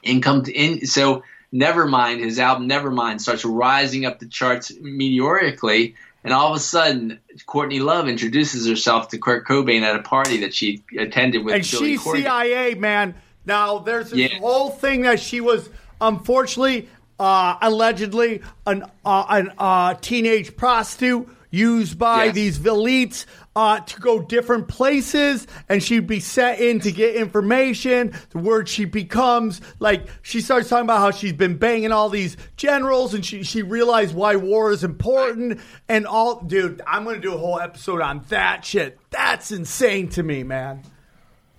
[0.03, 1.23] Income to in so
[1.53, 7.19] Nevermind, his album Nevermind, starts rising up the charts meteorically, and all of a sudden,
[7.45, 11.69] Courtney Love introduces herself to Kurt Cobain at a party that she attended with and
[11.69, 12.23] Billy she's Corgan.
[12.23, 13.15] CIA, man.
[13.45, 14.39] Now there's this Yeah.
[14.39, 15.69] whole thing that she was
[16.01, 16.89] unfortunately,
[17.19, 23.25] uh, allegedly, an uh, an uh, teenage prostitute used by these elites
[23.55, 28.13] uh, to go different places, and she'd be set in to get information.
[28.31, 32.35] The word she becomes like she starts talking about how she's been banging all these
[32.57, 36.41] generals, and she she realized why war is important, and all.
[36.41, 38.99] Dude, I'm gonna do a whole episode on that shit.
[39.11, 40.81] That's insane to me, man.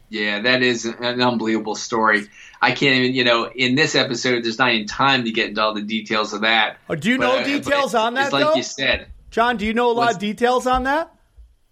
[0.08, 2.28] Yeah, that is an unbelievable story.
[2.62, 5.60] I can't even, you know, in this episode, there's not even time to get into
[5.62, 6.78] all the details of that.
[6.88, 8.54] Oh, do you know But, uh, details but on that, It's like though?
[8.54, 9.08] you said.
[9.30, 11.12] John, do you know a lot of details on that?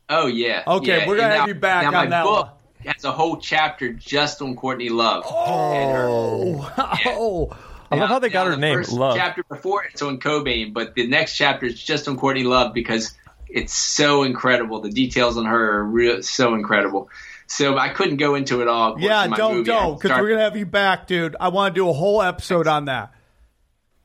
[0.09, 0.63] Oh yeah.
[0.67, 1.07] Okay, yeah.
[1.09, 2.47] we're gonna And have you back now on my that book
[2.85, 2.95] one.
[2.95, 5.25] has a whole chapter just on Courtney Love.
[5.27, 6.71] Oh,
[7.07, 7.57] oh.
[7.91, 9.17] I love how they got Now, her the name, Love.
[9.17, 13.15] chapter before it's on Cobain, but the next chapter is just on Courtney Love because
[13.49, 14.81] it's so incredible.
[14.81, 17.09] The details on her are real, so incredible.
[17.47, 18.99] So I couldn't go into it all.
[18.99, 19.65] yeah, my don't.
[19.65, 21.37] Don't because start- we're gonna have you back, dude.
[21.39, 23.13] I want to do a whole episode on that.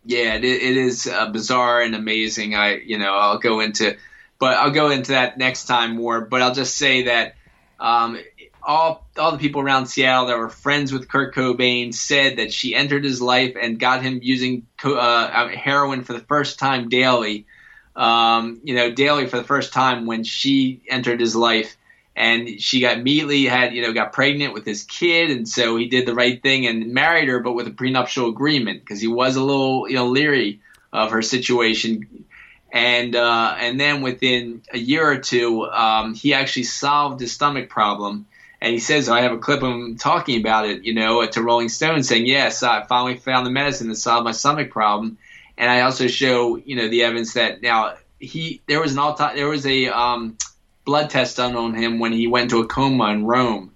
[0.06, 2.56] yeah, it, it is uh, bizarre and amazing.
[2.56, 3.98] I, you know, I'll go into,
[4.40, 6.22] but I'll go into that next time more.
[6.22, 7.36] But I'll just say that
[7.80, 8.20] um,
[8.62, 12.76] all all the people around Seattle that were friends with Kurt Cobain said that she
[12.76, 17.46] entered his life and got him using uh, heroin for the first time daily.
[17.96, 21.76] Um, you know, daily for the first time when she entered his life.
[22.20, 25.88] And she got immediately had you know got pregnant with his kid, and so he
[25.88, 29.38] did the right thing and married her, but with a prenuptial agreement because he was
[29.38, 30.60] a little you know leery
[30.92, 32.26] of her situation.
[32.72, 37.70] And uh, and then within a year or two, um, he actually solved his stomach
[37.70, 38.28] problem.
[38.62, 41.42] And he says, I have a clip of him talking about it, you know, to
[41.42, 45.18] Rolling Stone, saying, "Yes, I finally found the medicine that solved my stomach problem."
[45.58, 49.14] And I also show, you know, the evidence that now he there was an all
[49.14, 50.38] time there was a um,
[50.90, 53.72] blood test done on him when he went to a coma in Rome.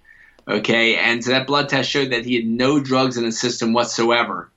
[0.48, 3.72] Okay, and so that blood test showed that he had no drugs in his system
[3.72, 4.50] whatsoever.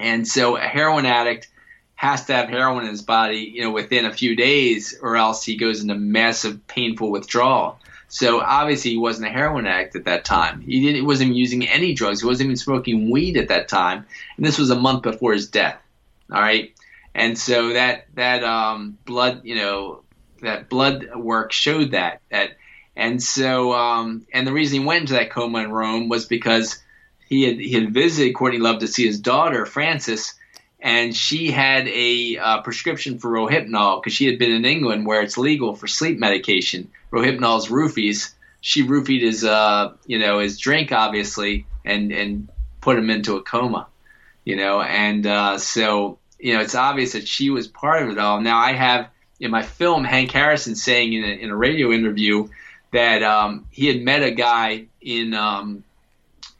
[0.00, 1.48] And so a heroin addict
[1.94, 5.44] has to have heroin in his body, you know, within a few days, or else
[5.44, 7.78] he goes into massive painful withdrawal.
[8.08, 10.62] So obviously he wasn't a heroin addict at that time.
[10.62, 10.96] He didn't.
[10.96, 12.22] He wasn't using any drugs.
[12.22, 14.06] He wasn't even smoking weed at that time.
[14.38, 15.78] And this was a month before his death.
[16.32, 16.72] All right.
[17.14, 20.00] And so that that um, blood, you know,
[20.42, 22.50] that blood work showed that that.
[22.94, 26.82] And so um, and the reason he went into that coma in Rome was because
[27.28, 30.34] he had he had visited Courtney Love to see his daughter Frances,
[30.80, 35.20] and she had a uh, prescription for Rohypnol because she had been in England where
[35.20, 36.90] it's legal for sleep medication.
[37.12, 38.32] Rohypnol's roofies.
[38.60, 42.48] She roofied his uh you know his drink obviously and and
[42.80, 43.88] put him into a coma,
[44.44, 48.18] you know, and uh, so you know it's obvious that she was part of it
[48.18, 48.40] all.
[48.40, 49.08] Now I have
[49.40, 52.48] in my film Hank Harrison saying in a, in a radio interview
[52.92, 55.84] that um, he had met a guy in um,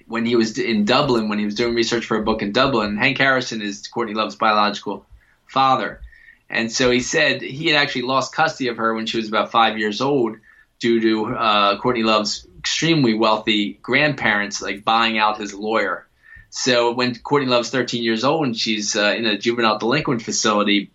[0.06, 2.96] when he was in Dublin, when he was doing research for a book in Dublin,
[2.96, 5.04] Hank Harrison is Courtney Love's biological
[5.46, 6.00] father.
[6.48, 9.50] And so he said he had actually lost custody of her when she was about
[9.50, 10.36] five years old
[10.78, 16.06] due to uh, Courtney Love's extremely wealthy grandparents like buying out his lawyer.
[16.50, 20.92] So when Courtney Love's 13 years old and she's uh, in a juvenile delinquent facility,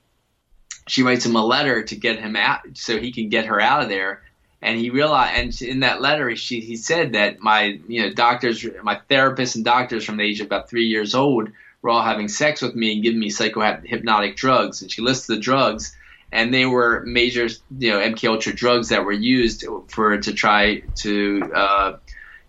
[0.91, 3.81] she writes him a letter to get him out so he can get her out
[3.81, 4.23] of there.
[4.61, 8.65] And he realized and in that letter she, he said that my you know doctors
[8.83, 11.47] my therapists and doctors from the age of about three years old
[11.81, 14.81] were all having sex with me and giving me psychohypnotic drugs.
[14.81, 15.95] And she lists the drugs
[16.29, 20.81] and they were major you know mk ultra drugs that were used for to try
[20.95, 21.97] to uh,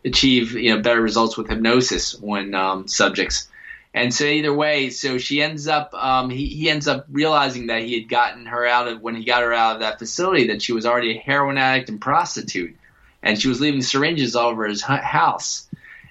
[0.04, 3.48] achieve you know better results with hypnosis when um, subjects
[3.94, 7.82] and so either way, so she ends up, um, he, he ends up realizing that
[7.82, 10.62] he had gotten her out of, when he got her out of that facility, that
[10.62, 12.74] she was already a heroin addict and prostitute.
[13.22, 15.68] and she was leaving syringes all over his house.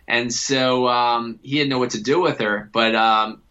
[0.07, 3.41] And so um, he didn't know what to do with her, but um,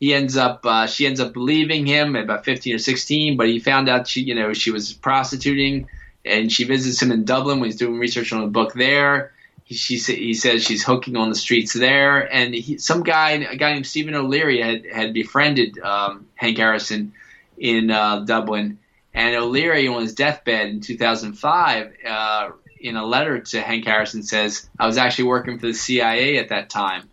[0.00, 3.48] he ends up uh, she ends up leaving him at about 15 or 16 but
[3.48, 5.88] he found out she you know she was prostituting
[6.24, 9.32] and she visits him in dublin when he's doing research on a book there
[9.66, 13.56] he, she, he says she's hooking on the streets there and he, some guy a
[13.56, 17.12] guy named stephen o'leary had, had befriended um, hank harrison
[17.58, 18.78] in uh, dublin
[19.12, 22.50] and o'leary on his deathbed in 2005 uh,
[22.80, 26.50] in a letter to hank harrison says i was actually working for the cia at
[26.50, 27.10] that time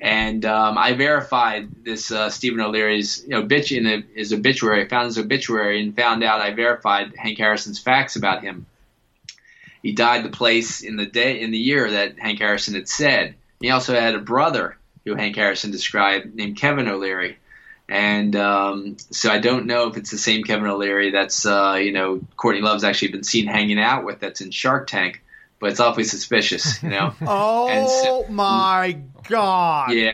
[0.00, 4.84] and um, I verified this uh, Stephen O'Leary's you know his obituary.
[4.84, 8.66] I found his obituary and found out I verified Hank Harrison's facts about him.
[9.88, 13.36] He died the place in the day in the year that Hank Harrison had said.
[13.58, 14.76] He also had a brother
[15.06, 17.38] who Hank Harrison described named Kevin O'Leary.
[17.88, 21.92] And um, so I don't know if it's the same Kevin O'Leary that's uh, you
[21.92, 25.22] know Courtney Love's actually been seen hanging out with that's in Shark Tank,
[25.58, 27.14] but it's awfully suspicious, you know.
[27.26, 29.92] Oh so- my god!
[29.92, 30.12] Yeah.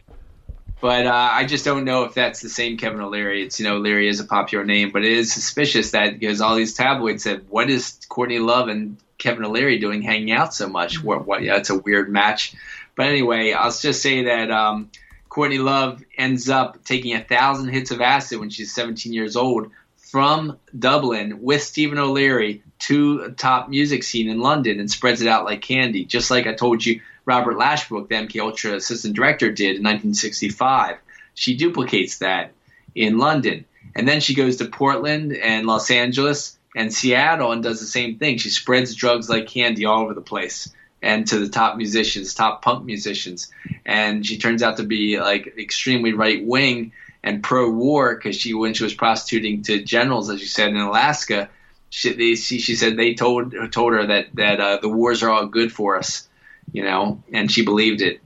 [0.80, 3.42] But uh, I just don't know if that's the same Kevin O'Leary.
[3.42, 6.54] It's you know O'Leary is a popular name, but it is suspicious that because all
[6.54, 11.02] these tabloids said, "What is Courtney Love and Kevin O'Leary doing hanging out so much?"
[11.02, 11.26] What?
[11.26, 11.42] What?
[11.42, 12.54] Yeah, it's a weird match.
[12.94, 14.90] But anyway, I'll just say that um,
[15.28, 19.72] Courtney Love ends up taking a thousand hits of acid when she's 17 years old
[19.96, 25.44] from Dublin with Stephen O'Leary to top music scene in London and spreads it out
[25.44, 29.76] like candy, just like I told you Robert Lashbrook, the MK Ultra assistant director, did
[29.76, 30.98] in 1965.
[31.34, 32.52] She duplicates that
[32.94, 33.64] in London.
[33.96, 38.18] And then she goes to Portland and Los Angeles and Seattle and does the same
[38.18, 38.38] thing.
[38.38, 40.72] She spreads drugs like candy all over the place
[41.02, 43.50] and to the top musicians, top punk musicians.
[43.84, 48.54] And she turns out to be like extremely right wing and pro war because she,
[48.54, 51.48] when she was prostituting to generals, as you said, in Alaska,
[51.90, 55.30] she, they, she, she said they told told her that that uh, the wars are
[55.30, 56.28] all good for us,
[56.72, 58.20] you know, and she believed it.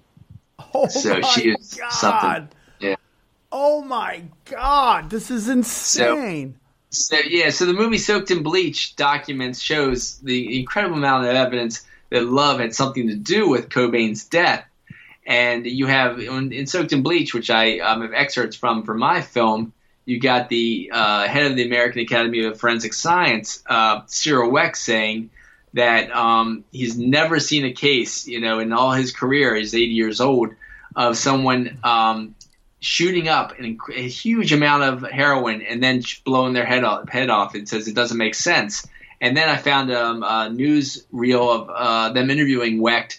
[0.72, 1.92] Oh So my she is god!
[1.92, 2.48] something.
[2.80, 2.96] Yeah.
[3.52, 5.10] Oh my god!
[5.10, 6.54] This is insane.
[6.54, 6.67] So
[7.26, 12.24] yeah, so the movie Soaked in Bleach documents shows the incredible amount of evidence that
[12.24, 14.64] love had something to do with Cobain's death.
[15.26, 18.94] And you have in, in Soaked in Bleach, which I um, have excerpts from for
[18.94, 19.74] my film.
[20.06, 24.78] You got the uh, head of the American Academy of Forensic Science, uh, Cyril Wecht,
[24.78, 25.28] saying
[25.74, 29.84] that um, he's never seen a case, you know, in all his career, he's 80
[29.84, 30.54] years old,
[30.96, 32.34] of someone um,
[32.80, 37.08] shooting up an, a huge amount of heroin and then blowing their head off.
[37.08, 37.54] Head off.
[37.54, 38.86] It says it doesn't make sense.
[39.20, 43.18] And then I found um, a news reel of uh, them interviewing Wecht,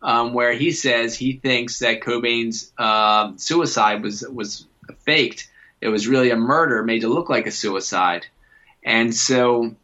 [0.00, 4.66] um, where he says he thinks that Cobain's uh, suicide was was
[5.00, 5.48] faked.
[5.80, 8.26] It was really a murder made to look like a suicide.
[8.84, 9.74] And so,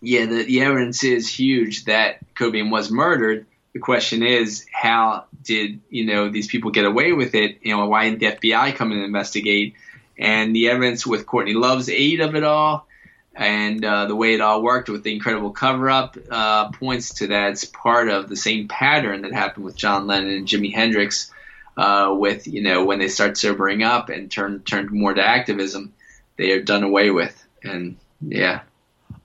[0.00, 3.46] yeah, the, the evidence is huge that Cobain was murdered.
[3.72, 7.58] The question is, how did you know these people get away with it?
[7.62, 9.74] You know, why didn't the FBI come and investigate?
[10.18, 12.86] And the evidence with Courtney Love's aid of it all,
[13.34, 17.52] and uh, the way it all worked with the incredible cover-up, uh, points to that
[17.52, 21.32] it's part of the same pattern that happened with John Lennon and Jimi Hendrix.
[21.76, 25.94] Uh, with you know when they start sobering up and turn turn more to activism,
[26.36, 27.46] they are done away with.
[27.62, 28.60] And yeah,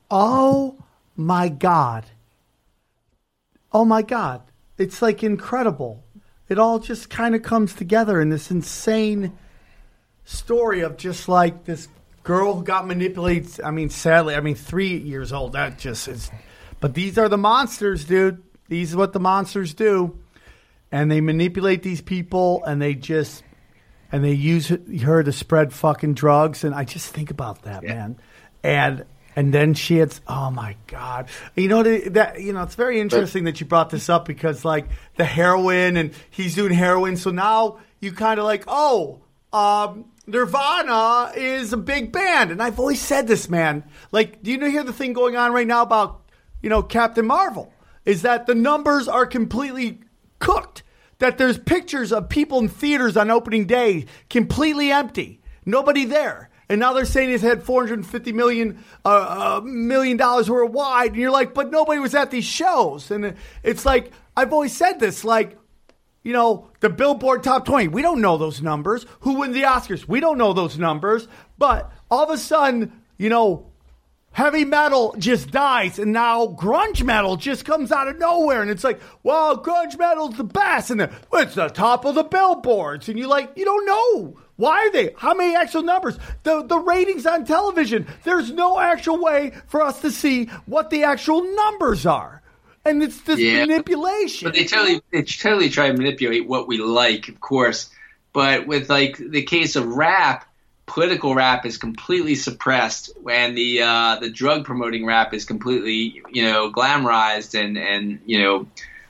[0.10, 0.78] Oh
[1.18, 2.06] my god.
[3.74, 4.42] Oh my god.
[4.78, 6.05] It's like incredible.
[6.48, 9.38] It all just kind of comes together in this insane
[10.26, 11.88] story of just like this
[12.24, 13.62] girl who got manipulated.
[13.62, 15.54] I mean, sadly, I mean, three years old.
[15.54, 16.30] That just is.
[16.80, 18.44] But these are the monsters, dude.
[18.68, 20.20] These are what the monsters do.
[20.92, 23.44] And they manipulate these people and they just.
[24.12, 26.64] And they use her to spread fucking drugs.
[26.64, 28.18] And I just think about that, man.
[28.64, 29.06] And.
[29.36, 31.28] And then she had, oh my god!
[31.56, 34.88] You know that, you know it's very interesting that you brought this up because like
[35.18, 39.20] the heroin and he's doing heroin, so now you kind of like, oh,
[39.52, 43.84] um, Nirvana is a big band, and I've always said this, man.
[44.12, 46.22] Like, do you know hear the thing going on right now about
[46.62, 47.74] you know Captain Marvel?
[48.06, 50.00] Is that the numbers are completely
[50.40, 50.84] cooked?
[51.20, 56.50] That there's pictures of people in theaters on opening day completely empty, nobody there.
[56.68, 61.32] And now they're saying he's had 450 million uh, uh, million dollars worldwide, and you're
[61.32, 63.12] like, but nobody was at these shows.
[63.12, 65.58] And it's like I've always said this, like
[66.24, 67.90] you know, the Billboard Top 20.
[67.90, 69.06] We don't know those numbers.
[69.22, 70.08] Who win the Oscars?
[70.08, 71.28] We don't know those numbers.
[71.60, 73.72] But all of a sudden, you know,
[74.36, 78.84] heavy metal just dies, and now grunge metal just comes out of nowhere, and it's
[78.84, 83.18] like, wow, grunge metal's the best, and the, it's the top of the billboards, and
[83.18, 84.38] you like, you don't know.
[84.58, 85.14] Why are they?
[85.18, 86.18] How many actual numbers?
[86.44, 88.08] The the ratings on television.
[88.24, 92.42] There's no actual way for us to see what the actual numbers are.
[92.88, 93.62] and it's this Yeah.
[93.66, 94.48] manipulation.
[94.48, 97.90] But they totally they totally try to manipulate what we like, of course.
[98.32, 100.46] But with like the case of rap,
[100.86, 106.44] political rap is completely suppressed, and the uh, the drug promoting rap is completely you
[106.44, 108.68] know glamorized and and you know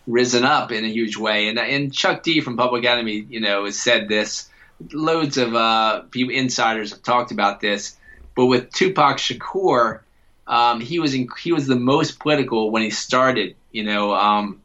[0.08, 1.50] risen up in a huge way.
[1.50, 4.48] And and Chuck D from Public Enemy, you know, has said this.
[4.92, 7.98] Loads of uh, people, insiders have talked about this.
[8.36, 10.02] But with Tupac Shakur,
[10.46, 13.56] um, he was in, he was the most political when he started.
[13.72, 14.62] You know, um,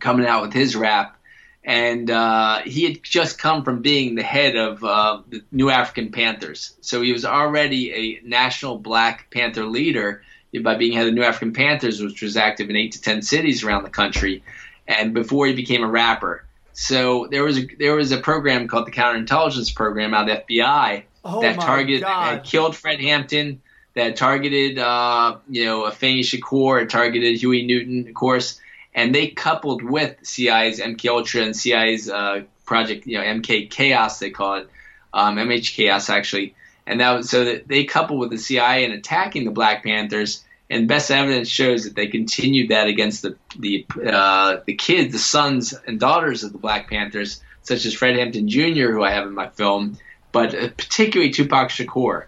[0.00, 1.16] coming out with his rap,
[1.64, 6.10] and uh, he had just come from being the head of uh, the New African
[6.10, 10.22] Panthers, so he was already a national Black Panther leader
[10.62, 13.22] by being head of the New African Panthers, which was active in eight to ten
[13.22, 14.42] cities around the country,
[14.86, 16.44] and before he became a rapper.
[16.82, 20.54] So there was a, there was a program called the Counterintelligence Program out of the
[20.54, 23.62] FBI Oh that targeted that killed Fred Hampton,
[23.94, 28.60] that targeted uh, you know Afeni Shakur, targeted Huey Newton, of course,
[28.96, 34.18] and they coupled with CIA's MK Ultra and CIA's uh, project, you know MK Chaos
[34.18, 34.68] they call it,
[35.14, 38.90] um, MH Chaos actually, and that was so that they coupled with the CIA in
[38.90, 40.42] attacking the Black Panthers.
[40.72, 45.18] And best evidence shows that they continued that against the the uh, the kids, the
[45.18, 49.26] sons and daughters of the Black Panthers, such as Fred Hampton Jr., who I have
[49.26, 49.98] in my film,
[50.32, 52.24] but uh, particularly Tupac Shakur.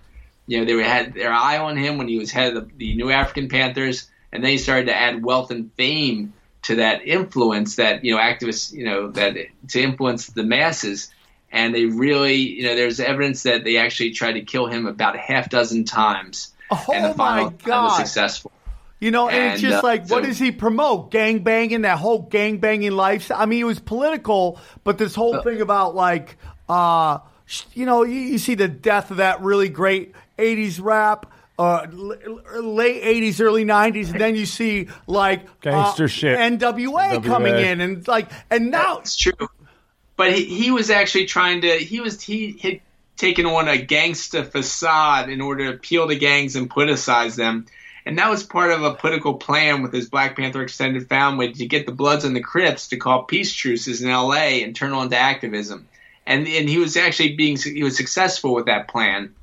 [0.47, 2.95] You know, they had their eye on him when he was head of the, the
[2.97, 6.35] New Afrikan Panthers, and they started to add wealth and fame
[6.65, 9.37] to that influence that you know activists, you know, that
[9.69, 11.11] to influence the masses.
[11.51, 15.15] And they really, you know, there's evidence that they actually tried to kill him about
[15.15, 17.97] a half dozen times, Oh and the my final time was God.
[17.99, 18.53] successful.
[19.01, 21.11] You know, and, it's just uh, like, what does he promote?
[21.11, 23.39] Gang banging, that whole gang banging lifestyle.
[23.39, 26.39] I mean, it was political, but this whole thing about like,
[26.71, 31.31] uh, sh- you know, you, you see the death of that really great '80s rap.
[31.59, 36.39] Uh, l- late '80s, early '90s, and then you see like Gangster uh, shit.
[36.39, 39.49] NWA, coming in, and like, and now It's true.
[40.17, 42.81] But he, he was actually trying to he was he had
[43.17, 47.67] taken on a gangsta facade in order to appeal to gangs and politicize them.
[48.07, 51.67] And that was part of a political plan with his Black Panther extended family to
[51.67, 55.09] get the Bloods and the Crips to call peace truces in LA and turn on
[55.11, 55.89] to activism.
[56.27, 59.35] And and he was actually being he was successful with that plan.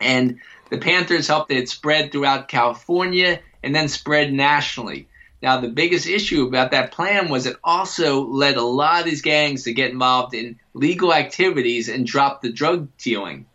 [0.00, 0.40] And
[0.70, 5.08] the Panthers helped it spread throughout California and then spread nationally.
[5.42, 9.22] Now, the biggest issue about that plan was it also led a lot of these
[9.22, 13.46] gangs to get involved in legal activities and drop the drug dealing.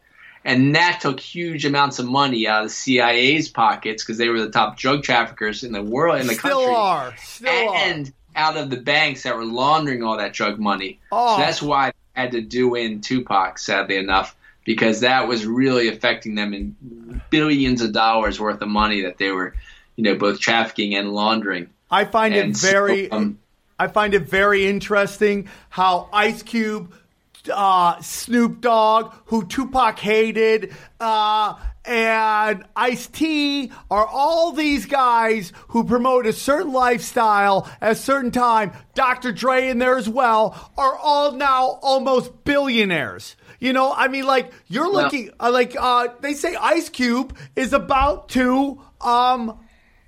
[0.44, 4.40] And that took huge amounts of money out of the CIA's pockets because they were
[4.40, 7.76] the top drug traffickers in the world, in the still country are, still are.
[7.76, 11.00] and out of the banks that were laundering all that drug money.
[11.12, 11.36] Oh.
[11.36, 15.90] So that's why they had to do in Tupac, sadly enough, because that was really
[15.90, 19.56] affecting them in billions of dollars worth of money that they were,
[19.96, 21.70] you know, both trafficking and laundering.
[21.90, 23.40] I find it And so, very, um,
[23.78, 26.94] I find it very interesting how Ice Cube,
[27.54, 35.84] uh, Snoop Dogg, who Tupac hated, uh, and Ice T are all these guys who
[35.84, 38.72] promote a certain lifestyle at a certain time.
[38.94, 39.32] Dr.
[39.32, 43.36] Dre in there as well are all now almost billionaires.
[43.60, 47.36] You know, I mean, like you're Well- looking, uh, like uh, they say, Ice Cube
[47.56, 49.58] is about to um,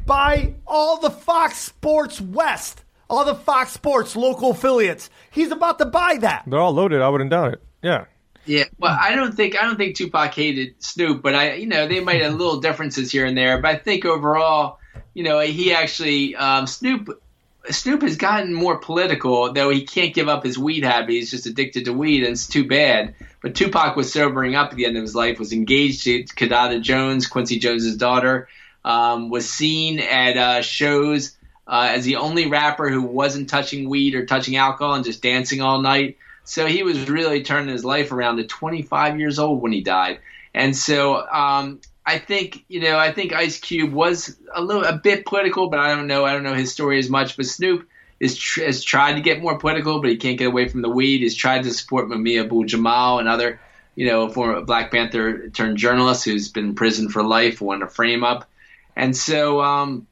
[0.06, 5.10] buy all the Fox Sports West, all the Fox Sports local affiliates.
[5.32, 6.44] He's about to buy that.
[6.48, 7.02] They're all loaded.
[7.02, 7.64] I wouldn't doubt it.
[7.82, 8.06] Yeah.
[8.46, 11.88] Yeah, well, I don't think I don't think Tupac hated Snoop, but I, you know,
[11.88, 13.62] they might have little differences here and there.
[13.62, 14.80] But I think overall,
[15.14, 17.22] you know, he actually um, Snoop
[17.70, 21.12] Snoop has gotten more political, though he can't give up his weed habit.
[21.12, 23.16] He's just addicted to weed, and it's too bad.
[23.42, 25.40] But Tupac was sobering up at the end of his life.
[25.40, 28.50] Was engaged to Kidada Jones, Quincy Jones's daughter.
[28.86, 34.16] Um, was seen at uh, shows uh, as the only rapper who wasn't touching weed
[34.16, 36.18] or touching alcohol and just dancing all night.
[36.44, 40.20] So he was really turning his life around at 25 years old when he died.
[40.54, 44.94] And so um, I think you know I think Ice Cube was a little a
[44.98, 47.38] bit political, but I don't know I don't know his story as much.
[47.38, 47.88] But Snoop
[48.20, 50.90] is tr- has tried to get more political, but he can't get away from the
[50.90, 51.22] weed.
[51.22, 53.60] He's tried to support Mumia Abu Jamal and other
[53.96, 57.88] you know former Black Panther turned journalist who's been in prison for life, won a
[57.88, 58.50] frame up.
[58.96, 60.08] And so um,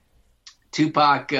[0.71, 1.37] Tupac uh,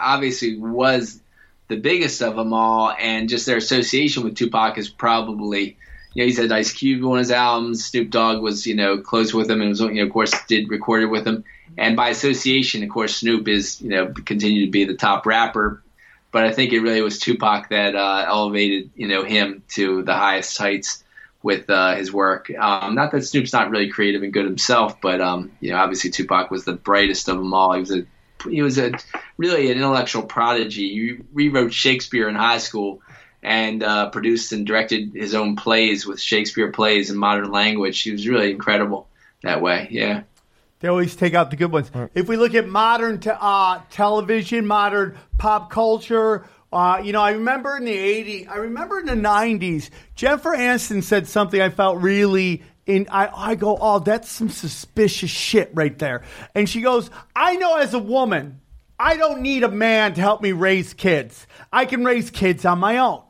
[0.00, 1.20] obviously was
[1.68, 5.76] the biggest of them all, and just their association with Tupac is probably,
[6.12, 7.86] you know, he's had Ice Cube on his albums.
[7.86, 10.68] Snoop Dogg was, you know, close with him, and was, you know, of course, did
[10.68, 11.44] record it with him.
[11.76, 15.82] And by association, of course, Snoop is, you know, continued to be the top rapper.
[16.30, 20.14] But I think it really was Tupac that uh, elevated, you know, him to the
[20.14, 21.03] highest heights
[21.44, 22.50] with uh, his work.
[22.58, 26.10] Um, not that Snoop's not really creative and good himself, but um, you know, obviously
[26.10, 27.74] Tupac was the brightest of them all.
[27.74, 28.06] He was a
[28.48, 28.92] he was a
[29.36, 30.88] really an intellectual prodigy.
[30.88, 33.02] He rewrote Shakespeare in high school
[33.42, 38.00] and uh, produced and directed his own plays with Shakespeare plays in modern language.
[38.00, 39.06] He was really incredible
[39.42, 39.88] that way.
[39.90, 40.22] Yeah.
[40.80, 41.90] They always take out the good ones.
[42.14, 47.32] If we look at modern te- uh, television, modern pop culture, uh, you know, I
[47.32, 52.02] remember in the 80s, I remember in the 90s, Jennifer Aniston said something I felt
[52.02, 52.62] really.
[52.86, 56.22] In, I, I go, oh, that's some suspicious shit right there.
[56.54, 58.60] And she goes, I know as a woman,
[58.98, 61.46] I don't need a man to help me raise kids.
[61.72, 63.22] I can raise kids on my own.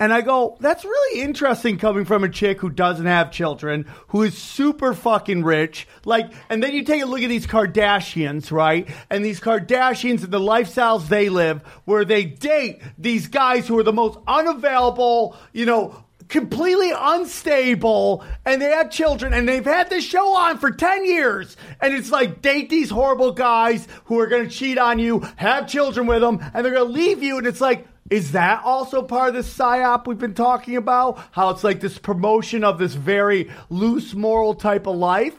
[0.00, 4.22] And I go, that's really interesting coming from a chick who doesn't have children, who
[4.22, 5.86] is super fucking rich.
[6.04, 8.88] Like, and then you take a look at these Kardashians, right?
[9.08, 13.84] And these Kardashians and the lifestyles they live, where they date these guys who are
[13.84, 20.02] the most unavailable, you know, completely unstable and they have children and they've had this
[20.02, 24.48] show on for 10 years and it's like date these horrible guys who are going
[24.48, 27.46] to cheat on you have children with them and they're going to leave you and
[27.46, 31.64] it's like is that also part of this psyop we've been talking about how it's
[31.64, 35.34] like this promotion of this very loose moral type of life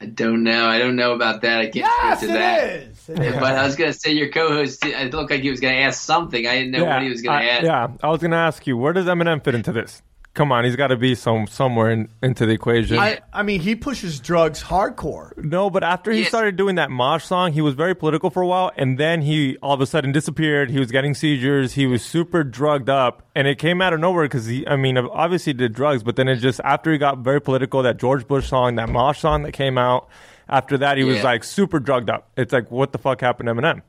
[0.00, 0.66] I don't know.
[0.66, 1.60] I don't know about that.
[1.60, 2.64] I can't yes speak it to that.
[2.64, 3.08] is.
[3.08, 3.34] It is.
[3.34, 4.84] But I was going to say your co-host.
[4.84, 6.44] It looked like he was going to ask something.
[6.44, 7.62] I didn't know what he was going to ask.
[7.62, 7.86] yeah.
[8.02, 10.02] I was gonna ask you, where does Eminem fit into this?
[10.34, 12.98] Come on, he's got to be some somewhere in, into the equation.
[12.98, 16.28] I, I mean he pushes drugs hardcore no, but after he Yes.
[16.28, 19.58] started doing that Mosh song, he was very political for a while, and then he
[19.58, 20.70] all of a sudden disappeared.
[20.70, 21.74] He was getting seizures.
[21.74, 24.96] He was super drugged up, and it came out of nowhere because he, I mean,
[24.96, 28.26] obviously he did drugs, but then it just after he got very political, that George
[28.26, 30.08] Bush song, that Mosh song that came out.
[30.48, 32.28] After that, he was like super drugged up.
[32.36, 33.82] It's like, what the fuck happened to Eminem?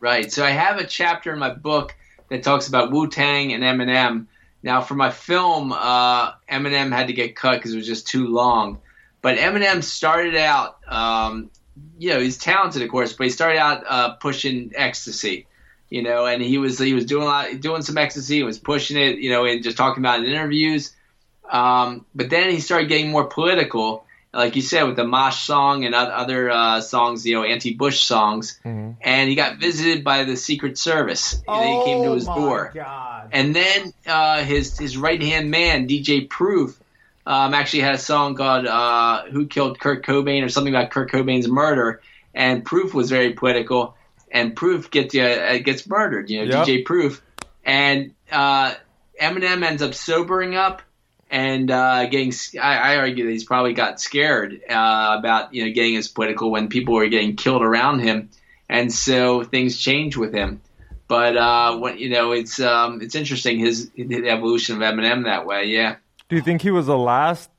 [0.00, 0.30] Right.
[0.30, 1.94] So I have a chapter in my book
[2.30, 4.26] that talks about Wu Tang and Eminem.
[4.62, 8.26] Now, for my film, uh, Eminem had to get cut because it was just too
[8.26, 8.80] long.
[9.22, 11.50] But Eminem started out, um,
[11.98, 15.46] you know, he's talented, of course, but he started out uh, pushing ecstasy,
[15.90, 18.58] you know, and he was he was doing a lot, doing some ecstasy, he was
[18.58, 20.94] pushing it, you know, and just talking about it in interviews.
[21.50, 24.04] Um, but then he started getting more political,
[24.34, 28.58] like you said, with the Mosh song and other uh, songs, you know, anti-Bush songs.
[28.64, 31.42] And he got visited by the Secret Service.
[31.48, 32.72] And they came to Oh, his my door.
[32.74, 33.28] God.
[33.32, 36.78] And then uh, his his right hand man, DJ Proof,
[37.26, 41.10] um, actually had a song called uh, "Who Killed Kurt Cobain" or something about Kurt
[41.10, 42.00] Cobain's murder.
[42.34, 43.96] And Proof was very political.
[44.30, 46.28] And Proof gets uh, gets murdered.
[46.30, 46.66] You know, Yep.
[46.66, 47.22] DJ Proof.
[47.64, 48.74] And uh,
[49.20, 50.82] Eminem ends up sobering up
[51.30, 52.32] and uh, getting.
[52.60, 56.50] I, I argue that he's probably got scared uh, about you know getting as political
[56.50, 58.30] when people were getting killed around him,
[58.68, 60.60] and so things change with him.
[61.08, 65.46] But uh, when you know, it's um, it's interesting his the evolution of Eminem that
[65.46, 65.66] way.
[65.66, 65.96] Yeah.
[66.28, 67.50] Do you think he was the last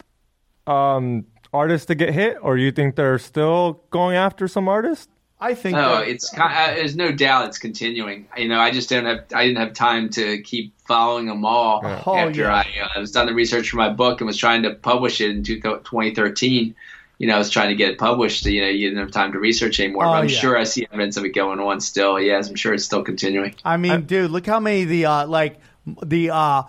[0.67, 5.07] um, artist to get hit, or you think they're still going after some artists?
[5.41, 8.27] I think No, that- it's ki- uh, there's no doubt it's continuing.
[8.37, 11.81] You know, I just didn't have I didn't have time to keep following them all
[11.83, 12.53] Oh, after yeah.
[12.53, 15.29] I uh, was done the research for my book and was trying to publish it
[15.31, 16.75] in 2013.
[17.19, 18.45] You know, I was trying to get it published.
[18.45, 20.05] You know, you didn't have time to research anymore.
[20.05, 20.37] Oh, but I'm yeah.
[20.39, 22.19] sure I see evidence of it going on still.
[22.19, 23.55] Yes, I'm sure it's still continuing.
[23.65, 25.59] I mean, dude, look how many of the uh, like
[26.03, 26.63] the uh,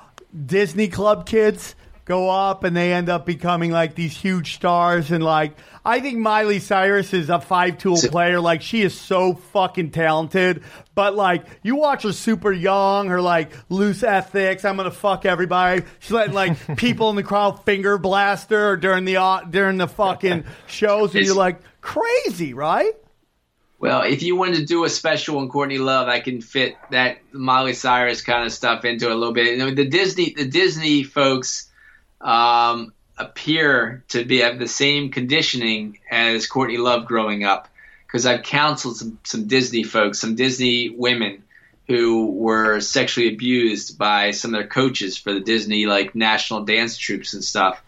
[0.47, 1.75] Disney Club kids
[2.11, 6.18] go up and they end up becoming like these huge stars and like I think
[6.18, 8.40] Miley Cyrus is a five tool player.
[8.40, 10.64] Like she is so fucking talented.
[10.96, 14.64] But like you watch her super young, her like loose ethics.
[14.64, 15.84] I'm gonna fuck everybody.
[16.00, 19.86] She's letting like people in the crowd finger blast her during the uh, during the
[19.86, 22.92] fucking shows, and you're like crazy, right?
[23.78, 27.18] Well, if you wanted to do a special on Courtney Love, I can fit that
[27.32, 29.46] Miley Cyrus kind of stuff into it a little bit.
[29.46, 31.70] You know, the Disney, the Disney folks
[32.21, 37.68] um, appear to be have the same conditioning as Courtney Love growing up,
[38.07, 41.42] because I've counseled some, some Disney folks, some Disney women
[41.91, 46.97] who were sexually abused by some of their coaches for the Disney like national dance
[46.97, 47.83] troops and stuff.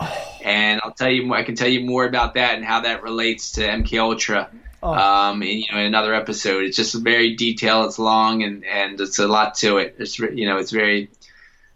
[0.45, 3.53] And I'll tell you, I can tell you more about that and how that relates
[3.53, 4.51] to MK Ultra
[4.83, 6.65] um, in, you know, in another episode.
[6.65, 7.87] It's just very detailed.
[7.87, 9.95] It's long and, and it's a lot to it.
[9.99, 11.09] It's you know, it's very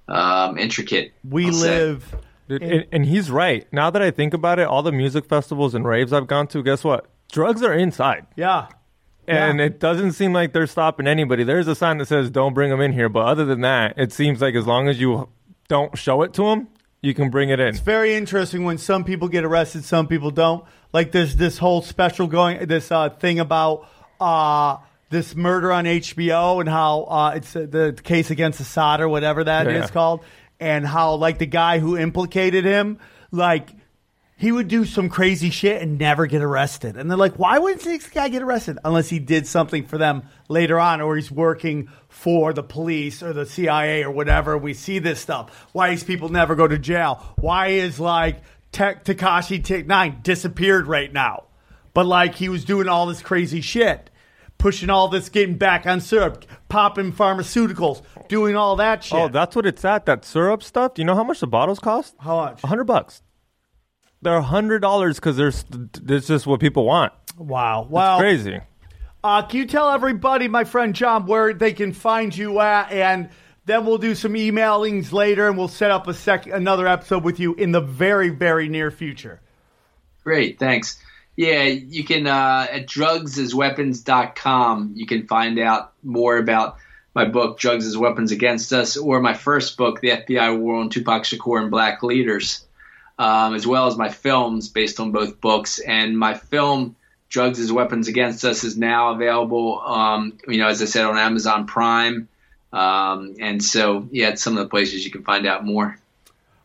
[0.09, 1.13] um, intricate.
[1.23, 1.97] We I'll say.
[2.49, 3.67] Dude, and, and he's right.
[3.73, 6.63] Now that I think about it, all the music festivals and raves I've gone to,
[6.63, 7.07] guess what?
[7.33, 8.27] Drugs are inside.
[8.37, 8.69] Yeah.
[9.27, 9.67] And Yeah.
[9.67, 11.43] it doesn't seem like they're stopping anybody.
[11.43, 14.13] There's a sign that says "Don't bring them in here," but other than that, it
[14.13, 15.29] seems like as long as you
[15.69, 16.69] don't show it to them,
[17.03, 17.67] you can bring it in.
[17.69, 20.65] It's very interesting when some people get arrested, some people don't.
[20.93, 23.89] Like there's this whole special going, this uh, thing about
[24.21, 24.77] uh,
[25.11, 29.43] this murder on HBO and how uh, it's uh, the case against Assad or whatever
[29.43, 29.89] that is Yeah.
[29.89, 30.21] called,
[30.61, 32.99] and how like the guy who implicated him,
[33.31, 33.71] like
[34.39, 36.97] he would do some crazy shit and never get arrested.
[36.97, 40.25] And they're like, why wouldn't this guy get arrested unless he did something for them
[40.49, 44.59] later on or he's working for the police or the CIA or whatever?
[44.59, 45.69] We see this stuff.
[45.73, 47.35] Why these people never go to jail?
[47.37, 48.43] Why is like
[48.73, 51.45] Tech Tekashi Tech 9 disappeared right now?
[51.95, 54.11] But like he was doing all this crazy shit.
[54.59, 59.19] Pushing all this, getting back on syrup, popping pharmaceuticals, doing all that shit.
[59.19, 60.07] Oh, that's what it's at.
[60.07, 60.95] That syrup stuff.
[60.95, 62.15] Do you know how much the bottles cost?
[62.19, 62.65] How much?
[62.65, 63.23] A hundred bucks.
[64.23, 65.65] They're a hundred dollars because there's
[66.09, 67.13] it's just what people want.
[67.37, 67.87] Wow.
[67.89, 68.61] Well, Crazy.
[69.23, 73.29] Uh, can you tell everybody, my friend John, where they can find you at, and
[73.65, 77.41] then we'll do some emailings later, and we'll set up a sec another episode with
[77.41, 79.41] you in the very, very near future.
[80.23, 81.01] Great, thanks.
[81.37, 84.93] Yeah, you can uh, at drugsasweapons.com.
[84.95, 86.77] You can find out more about
[87.17, 90.91] my book, Drugs as Weapons Against Us, or my first book, The FBI War on
[90.91, 92.63] Tupac Shakur and Black Leaders,
[93.19, 95.79] um, as well as my films based on both books.
[95.79, 96.95] And my film,
[97.31, 99.81] Drugs as Weapons Against Us, is now available.
[99.81, 102.29] Um, you know, as I said, on Amazon Prime.
[102.71, 105.99] Um, and so, yeah, it's some of the places you can find out more.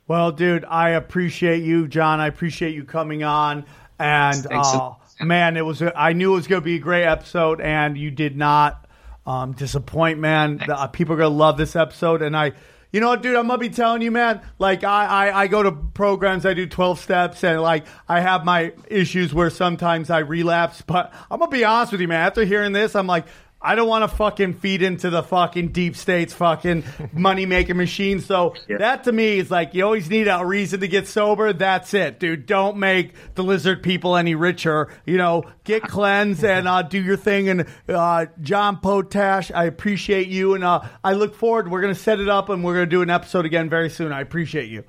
[0.10, 2.20] Well, dude, I appreciate you, John.
[2.20, 3.64] I appreciate you coming on.
[4.00, 5.82] And uh, man, it was.
[5.82, 8.82] A, I knew it was going to be a great episode, and you did not
[9.26, 10.62] um, disappoint, man.
[10.68, 12.54] Uh, people are to love this episode, and I.
[12.94, 13.38] You know what, dude?
[13.38, 14.42] I'm gonna be telling you, man.
[14.60, 18.44] Like, I, I, I go to programs, I do 12 steps, and like, I have
[18.44, 20.82] my issues where sometimes I relapse.
[20.82, 22.20] But I'm gonna be honest with you, man.
[22.20, 23.28] After hearing this, I'm like,
[23.62, 26.84] I don't want to fucking feed into the fucking deep states fucking
[27.14, 28.20] money making machine.
[28.20, 31.54] So that to me is like you always need a reason to get sober.
[31.54, 32.46] That's it, dude.
[32.48, 34.90] Don't make the lizard people any richer.
[35.06, 37.50] You know, get cleansed and uh, do your thing.
[37.50, 41.70] And uh, John Potash, I appreciate you, and uh, I look forward.
[41.70, 44.12] We're gonna set it up, and we're gonna do an episode again very soon.
[44.12, 44.84] I appreciate you.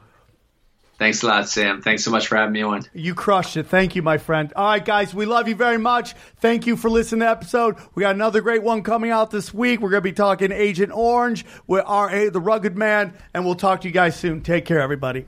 [0.99, 1.83] Thanks a lot, Sam.
[1.83, 2.83] Thanks so much for having me on.
[2.93, 3.67] You crushed it.
[3.67, 4.53] Thank you, my friend.
[4.55, 6.15] All right, guys, we love you very much.
[6.39, 7.77] Thank you for listening to the episode.
[7.95, 9.81] We got another great one coming out this week.
[9.81, 12.31] We're going to be talking Agent Orange with R.A.
[12.31, 14.43] the Rugged Man, and we'll talk to you guys soon.
[14.43, 15.27] Take care, everybody.